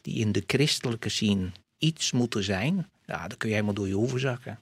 Die 0.01 0.15
in 0.15 0.31
de 0.31 0.43
christelijke 0.47 1.09
scene 1.09 1.51
iets 1.77 2.11
moeten 2.11 2.43
zijn. 2.43 2.89
Ja, 3.05 3.27
dan 3.27 3.37
kun 3.37 3.49
je 3.49 3.55
helemaal 3.55 3.75
door 3.75 3.87
je 3.87 3.93
hoeven 3.93 4.19
zakken. 4.19 4.59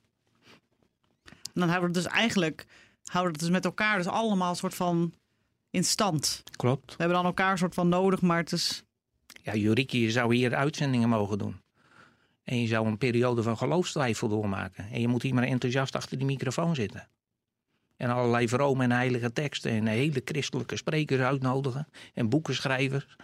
En 1.25 1.65
dan 1.65 1.69
houden 1.69 1.91
we 1.91 1.99
het 1.99 2.05
dus 2.05 2.19
eigenlijk 2.19 2.65
houden 3.09 3.33
we 3.33 3.37
het 3.37 3.47
dus 3.47 3.55
met 3.61 3.65
elkaar 3.65 3.97
dus 3.97 4.07
allemaal 4.07 4.49
een 4.49 4.55
soort 4.55 4.75
van 4.75 5.13
in 5.69 5.83
stand. 5.83 6.43
Klopt. 6.55 6.85
We 6.85 6.95
hebben 6.97 7.17
dan 7.17 7.25
elkaar 7.25 7.51
een 7.51 7.57
soort 7.57 7.73
van 7.73 7.89
nodig, 7.89 8.21
maar 8.21 8.37
het 8.37 8.51
is... 8.51 8.83
Ja, 9.43 9.55
Juriki, 9.55 10.01
je 10.01 10.11
zou 10.11 10.35
hier 10.35 10.55
uitzendingen 10.55 11.09
mogen 11.09 11.37
doen. 11.37 11.61
En 12.49 12.61
je 12.61 12.67
zou 12.67 12.87
een 12.87 12.97
periode 12.97 13.43
van 13.43 13.57
geloofstwijfel 13.57 14.27
doormaken. 14.27 14.89
En 14.91 15.01
je 15.01 15.07
moet 15.07 15.21
hier 15.21 15.33
maar 15.33 15.43
enthousiast 15.43 15.95
achter 15.95 16.17
die 16.17 16.25
microfoon 16.25 16.75
zitten. 16.75 17.07
En 17.97 18.09
allerlei 18.09 18.47
vrome 18.47 18.83
en 18.83 18.91
heilige 18.91 19.33
teksten 19.33 19.71
en 19.71 19.87
hele 19.87 20.21
christelijke 20.25 20.75
sprekers 20.75 21.21
uitnodigen. 21.21 21.87
En 22.13 22.29
boekenschrijvers. 22.29 23.15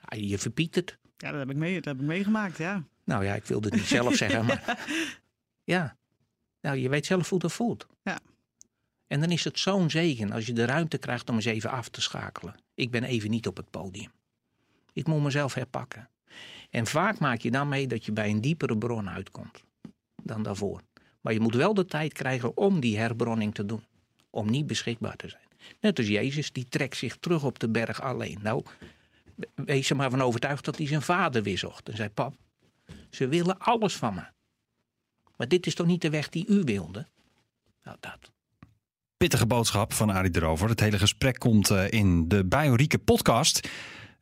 Ja, 0.00 0.18
je 0.18 0.38
verpietert. 0.38 0.98
Ja, 1.16 1.30
dat 1.30 1.38
heb 1.38 1.50
ik, 1.50 1.56
mee, 1.56 1.74
dat 1.74 1.84
heb 1.84 1.94
ik 1.94 2.06
meegemaakt, 2.06 2.56
ja. 2.56 2.84
Nou 3.04 3.24
ja, 3.24 3.34
ik 3.34 3.44
wilde 3.44 3.68
het 3.68 3.76
niet 3.76 3.86
zelf 3.86 4.16
zeggen, 4.24 4.44
maar... 4.44 4.86
Ja. 5.64 5.96
Nou, 6.60 6.76
je 6.76 6.88
weet 6.88 7.06
zelf 7.06 7.28
hoe 7.28 7.38
dat 7.38 7.52
voelt. 7.52 7.86
Ja. 8.02 8.18
En 9.06 9.20
dan 9.20 9.30
is 9.30 9.44
het 9.44 9.58
zo'n 9.58 9.90
zegen 9.90 10.32
als 10.32 10.46
je 10.46 10.52
de 10.52 10.64
ruimte 10.64 10.98
krijgt 10.98 11.28
om 11.28 11.34
eens 11.34 11.44
even 11.44 11.70
af 11.70 11.88
te 11.88 12.00
schakelen. 12.00 12.54
Ik 12.74 12.90
ben 12.90 13.04
even 13.04 13.30
niet 13.30 13.46
op 13.46 13.56
het 13.56 13.70
podium. 13.70 14.10
Ik 14.92 15.06
moet 15.06 15.22
mezelf 15.22 15.54
herpakken. 15.54 16.08
En 16.70 16.86
vaak 16.86 17.18
maak 17.18 17.40
je 17.40 17.50
dan 17.50 17.68
mee 17.68 17.86
dat 17.86 18.04
je 18.04 18.12
bij 18.12 18.30
een 18.30 18.40
diepere 18.40 18.78
bron 18.78 19.10
uitkomt 19.10 19.62
dan 20.22 20.42
daarvoor. 20.42 20.80
Maar 21.20 21.32
je 21.32 21.40
moet 21.40 21.54
wel 21.54 21.74
de 21.74 21.84
tijd 21.84 22.12
krijgen 22.12 22.56
om 22.56 22.80
die 22.80 22.98
herbronning 22.98 23.54
te 23.54 23.66
doen. 23.66 23.82
Om 24.30 24.50
niet 24.50 24.66
beschikbaar 24.66 25.16
te 25.16 25.28
zijn. 25.28 25.42
Net 25.80 25.98
als 25.98 26.08
Jezus, 26.08 26.52
die 26.52 26.68
trekt 26.68 26.96
zich 26.96 27.16
terug 27.16 27.44
op 27.44 27.58
de 27.58 27.68
berg 27.68 28.00
alleen. 28.02 28.38
Nou, 28.42 28.64
wees 29.54 29.90
er 29.90 29.96
maar 29.96 30.10
van 30.10 30.22
overtuigd 30.22 30.64
dat 30.64 30.76
hij 30.76 30.86
zijn 30.86 31.02
vader 31.02 31.42
weer 31.42 31.58
zocht. 31.58 31.88
En 31.88 31.96
zei, 31.96 32.08
pap, 32.08 32.34
ze 33.10 33.28
willen 33.28 33.58
alles 33.58 33.96
van 33.96 34.14
me. 34.14 34.22
Maar 35.36 35.48
dit 35.48 35.66
is 35.66 35.74
toch 35.74 35.86
niet 35.86 36.02
de 36.02 36.10
weg 36.10 36.28
die 36.28 36.46
u 36.48 36.62
wilde? 36.64 37.06
Nou, 37.82 37.96
dat. 38.00 38.30
Pittige 39.16 39.46
boodschap 39.46 39.92
van 39.92 40.10
Arie 40.10 40.36
erover. 40.36 40.68
Het 40.68 40.80
hele 40.80 40.98
gesprek 40.98 41.38
komt 41.38 41.70
eh, 41.70 41.90
in 41.90 42.28
de 42.28 42.44
Biorieke 42.44 42.98
podcast. 42.98 43.68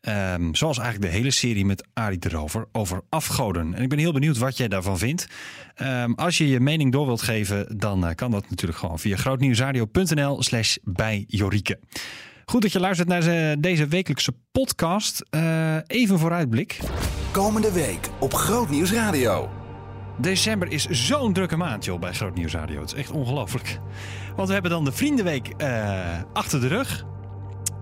Ehm, 0.07 0.55
zoals 0.55 0.79
eigenlijk 0.79 1.11
de 1.13 1.17
hele 1.19 1.31
serie 1.31 1.65
met 1.65 1.87
Arie 1.93 2.19
erover, 2.21 2.65
over 2.73 3.01
afgoden. 3.09 3.75
En 3.75 3.83
ik 3.83 3.89
ben 3.89 3.99
heel 3.99 4.13
benieuwd 4.13 4.39
wat 4.39 4.57
jij 4.57 4.69
daarvan 4.69 4.99
vindt. 4.99 5.27
Ehm, 5.75 6.13
als 6.13 6.39
je 6.39 6.49
je 6.49 6.61
mening 6.61 6.93
door 6.93 7.07
wilt 7.07 7.23
geven, 7.23 7.79
dan 7.79 8.07
eh, 8.07 8.15
kan 8.15 8.31
dat 8.31 8.51
natuurlijk 8.51 8.79
gewoon 8.79 8.99
via 8.99 9.17
grootnieuwsradio.nl 9.17 10.43
slash 10.43 10.77
bijjorieke. 10.83 11.79
Goed 12.45 12.63
dat 12.63 12.73
je 12.73 12.81
luistert 12.81 13.09
naar 13.09 13.23
ze- 13.23 13.57
deze 13.59 13.87
wekelijkse 13.87 14.33
podcast. 14.53 15.23
Eh, 15.31 15.77
even 15.87 16.19
vooruitblik. 16.19 16.79
Komende 17.33 17.73
week 17.73 18.09
op 18.21 18.35
Grootnieuws 18.35 18.93
Radio. 18.93 19.51
December 20.19 20.71
is 20.71 20.87
zo'n 20.87 21.33
drukke 21.33 21.57
maand, 21.57 21.85
joh, 21.85 22.01
bij 22.01 22.13
Groot 22.13 22.35
Nieuws 22.35 22.53
Radio. 22.53 22.81
Het 22.81 22.93
is 22.93 22.99
echt 22.99 23.11
ongelooflijk. 23.11 23.79
Want 24.37 24.47
we 24.49 24.53
hebben 24.55 24.71
dan 24.71 24.85
de 24.85 24.93
Vriendenweek 24.93 25.49
eh, 25.49 26.23
achter 26.33 26.61
de 26.61 26.67
rug. 26.69 27.05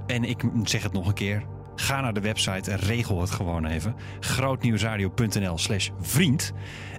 En 0.07 0.25
ik 0.25 0.43
zeg 0.65 0.83
het 0.83 0.93
nog 0.93 1.07
een 1.07 1.15
keer. 1.15 1.43
Ga 1.77 2.01
naar 2.01 2.13
de 2.15 2.21
website 2.21 2.71
en 2.71 2.79
regel 2.79 3.21
het 3.21 3.31
gewoon 3.31 3.67
even. 3.67 3.95
grootnieuwsradio.nl 4.21 5.59
slash 5.59 5.89
vriend. 6.01 6.53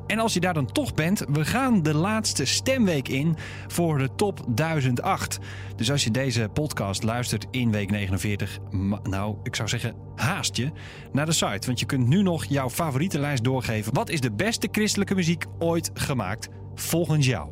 En 0.07 0.19
als 0.19 0.33
je 0.33 0.39
daar 0.39 0.53
dan 0.53 0.71
toch 0.71 0.93
bent, 0.93 1.23
we 1.29 1.45
gaan 1.45 1.81
de 1.83 1.93
laatste 1.95 2.45
stemweek 2.45 3.07
in 3.07 3.35
voor 3.67 3.97
de 3.97 4.09
top 4.15 4.39
1008. 4.47 5.39
Dus 5.75 5.91
als 5.91 6.03
je 6.03 6.11
deze 6.11 6.49
podcast 6.53 7.03
luistert 7.03 7.45
in 7.51 7.71
week 7.71 7.91
49, 7.91 8.59
ma- 8.71 8.99
nou, 9.03 9.35
ik 9.43 9.55
zou 9.55 9.67
zeggen, 9.69 9.95
haast 10.15 10.55
je 10.55 10.71
naar 11.11 11.25
de 11.25 11.31
site. 11.31 11.67
Want 11.67 11.79
je 11.79 11.85
kunt 11.85 12.07
nu 12.07 12.21
nog 12.21 12.45
jouw 12.45 12.69
favoriete 12.69 13.19
lijst 13.19 13.43
doorgeven. 13.43 13.93
Wat 13.93 14.09
is 14.09 14.21
de 14.21 14.31
beste 14.31 14.67
christelijke 14.71 15.15
muziek 15.15 15.45
ooit 15.59 15.91
gemaakt 15.93 16.49
volgens 16.75 17.25
jou? 17.25 17.49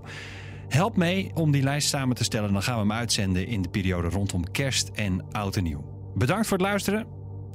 Help 0.67 0.97
mee 0.97 1.31
om 1.33 1.51
die 1.51 1.63
lijst 1.63 1.87
samen 1.89 2.15
te 2.15 2.23
stellen. 2.23 2.53
Dan 2.53 2.63
gaan 2.63 2.73
we 2.75 2.79
hem 2.81 2.91
uitzenden 2.91 3.47
in 3.47 3.61
de 3.61 3.69
periode 3.69 4.09
rondom 4.09 4.51
kerst 4.51 4.87
en 4.93 5.25
oud 5.31 5.55
en 5.55 5.63
nieuw. 5.63 5.92
Bedankt 6.15 6.47
voor 6.47 6.57
het 6.57 6.65
luisteren 6.67 7.05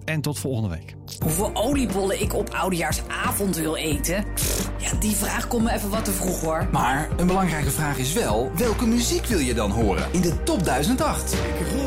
en 0.04 0.20
tot 0.20 0.38
volgende 0.38 0.68
week. 0.68 0.94
Hoeveel 1.22 1.50
oliebollen 1.54 2.20
ik 2.20 2.34
op 2.34 2.50
oudejaarsavond 2.50 3.56
wil 3.56 3.76
eten? 3.76 4.24
Pff, 4.34 4.70
Ja, 4.78 4.94
die 4.98 5.16
vraag 5.16 5.48
komt 5.48 5.64
me 5.64 5.72
even 5.72 5.90
wat 5.90 6.04
te 6.04 6.12
vroeg 6.12 6.40
hoor. 6.40 6.68
Maar 6.72 7.08
een 7.16 7.26
belangrijke 7.26 7.70
vraag 7.70 7.98
is 7.98 8.12
wel, 8.12 8.50
welke 8.56 8.86
muziek 8.86 9.26
wil 9.26 9.38
je 9.38 9.54
dan 9.54 9.70
horen 9.70 10.06
in 10.12 10.20
de 10.20 10.42
top 10.42 10.64
1008? 10.64 11.34
Geef 11.34 11.72
nu 11.74 11.86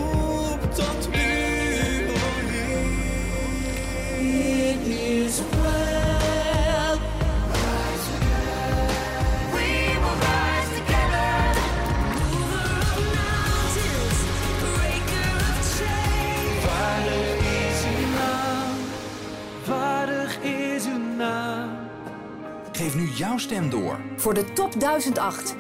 jouw 23.22 23.38
stem 23.38 23.70
door 23.70 24.00
Voor 24.16 24.34
de 24.34 24.54
top 24.54 24.80
1008. 24.80 25.56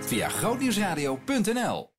via 0.00 0.28
grootnieuwsradio.nl. 0.28 1.89